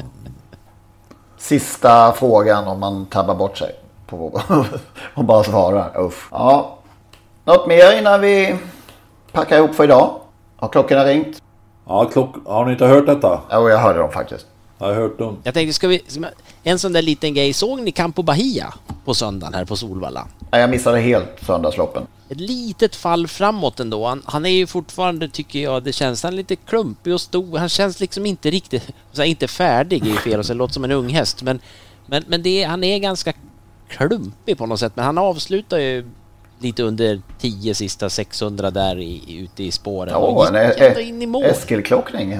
[1.38, 3.74] Sista frågan om man tabbar bort sig.
[4.06, 4.40] På,
[5.14, 6.00] och bara svarar.
[6.00, 6.28] Uff.
[6.30, 6.78] Ja.
[7.44, 8.56] Något mer innan vi
[9.36, 10.20] packar ihop för idag?
[10.56, 11.42] Har klockorna ringt?
[11.86, 12.36] Ja, klock...
[12.46, 13.40] har ni inte hört detta?
[13.52, 14.46] Jo, jag hörde dem faktiskt.
[14.78, 15.36] Jag har hört dem.
[15.42, 16.02] Jag tänkte, ska vi...
[16.62, 17.52] En sån där liten grej.
[17.52, 18.74] Såg ni Campo Bahia
[19.04, 20.26] på söndagen här på Solvalla?
[20.50, 22.06] Nej, jag missade helt söndagsloppen.
[22.28, 24.06] Ett litet fall framåt ändå.
[24.06, 27.58] Han, han är ju fortfarande, tycker jag, det känns han lite klumpig och stor.
[27.58, 28.90] Han känns liksom inte riktigt...
[29.12, 31.42] Så här, inte färdig i fel och så låter som en ung häst.
[31.42, 31.60] Men,
[32.06, 33.32] men, men det, han är ganska
[33.88, 34.92] klumpig på något sätt.
[34.94, 36.06] Men han avslutar ju
[36.58, 40.12] lite under 10 sista 600 där i, ute i spåren.
[40.12, 41.44] Ja, och gick ändå in i mål.
[41.44, 42.32] Eskilklockning.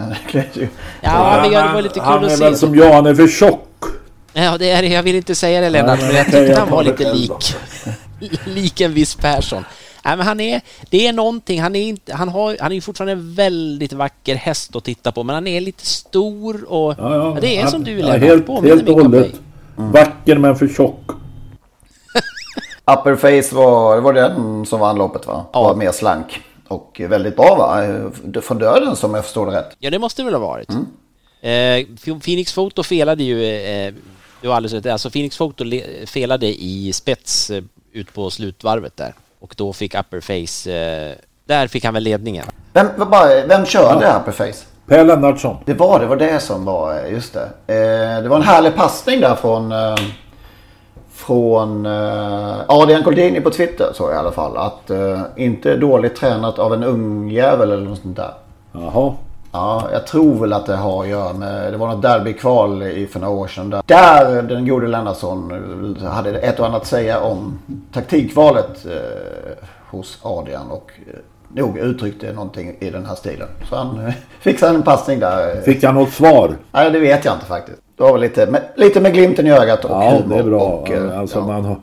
[1.01, 2.37] ja, men det var lite kul han att se.
[2.37, 3.85] Han är väl som jag, han är för tjock.
[4.33, 7.15] Ja, det är Jag vill inte säga det Lennart, men jag tyckte han var lite
[7.15, 7.57] lik.
[8.47, 9.65] lik en viss Persson.
[10.05, 10.61] Nej, men han är,
[10.91, 14.77] det är någonting, han är, inte, han, har, han är fortfarande en väldigt vacker häst
[14.77, 17.85] att titta på, men han är lite stor och ja, ja, det är han, som
[17.85, 19.33] du Lennart, ja, helt, helt och hållet.
[19.79, 19.93] Mm.
[19.93, 21.11] Vacker men för tjock.
[22.93, 25.45] Upperface var, det var den som vann loppet va?
[25.53, 25.63] Ja.
[25.63, 26.41] Var mer slank.
[26.69, 28.41] Och väldigt bra va?
[28.43, 29.77] Från döden som jag förstår det rätt.
[29.79, 30.71] Ja det måste det väl ha varit.
[30.71, 30.87] Mm.
[31.41, 31.87] Eh,
[32.21, 33.95] Phoenix Photo felade ju, eh,
[34.41, 35.65] du har alldeles rätt, alltså Phoenix Photo
[36.07, 37.63] felade i spets eh,
[37.93, 39.15] ut på slutvarvet där.
[39.41, 41.13] Och då fick Upperface, eh,
[41.45, 42.45] där fick han väl ledningen.
[42.73, 42.87] Vem,
[43.49, 44.21] vem körde ja.
[44.21, 44.65] Upperface?
[44.87, 45.57] Per Lennartsson.
[45.65, 47.45] Det var det, var det som var, just det.
[47.67, 49.95] Eh, det var en härlig passning där från eh,
[51.17, 54.57] från uh, Adrian Goldini på Twitter så i alla fall.
[54.57, 58.33] Att uh, inte dåligt tränat av en ung jävel eller något sånt där.
[58.73, 59.13] Jaha.
[59.53, 63.21] Ja, jag tror väl att det har att göra med, det var något derbykval för
[63.21, 63.71] några år sedan.
[63.71, 67.59] Där, där den gode Lennartsson hade ett och annat att säga om
[67.93, 70.71] taktikvalet eh, hos Adrian.
[70.71, 73.49] Och eh, nog uttryckte någonting i den här stilen.
[73.69, 75.61] Så han fixade en passning där.
[75.61, 76.57] Fick han något svar?
[76.73, 77.79] Nej, det vet jag inte faktiskt.
[77.97, 80.61] Det var lite med, lite med glimten i ögat och Ja, humor det är bra.
[80.61, 81.47] Och, eh, alltså ja.
[81.47, 81.77] man,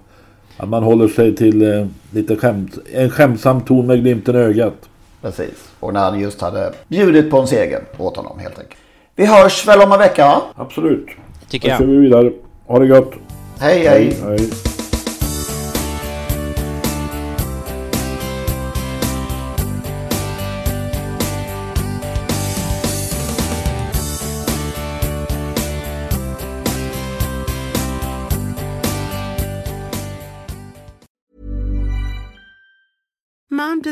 [0.58, 4.90] att man håller sig till eh, lite skämt, en skämtsam ton med glimten i ögat.
[5.22, 5.70] Precis.
[5.80, 8.80] Och när han just hade bjudit på en seger åt honom helt enkelt.
[9.16, 10.42] Vi hörs väl om en vecka va?
[10.56, 11.08] Absolut.
[11.50, 11.80] Tycker jag.
[11.80, 12.32] Då kör vi vidare.
[12.66, 13.14] Ha det gott.
[13.60, 13.88] hej.
[13.88, 13.88] hej.
[13.88, 14.38] hej.
[14.38, 14.73] hej.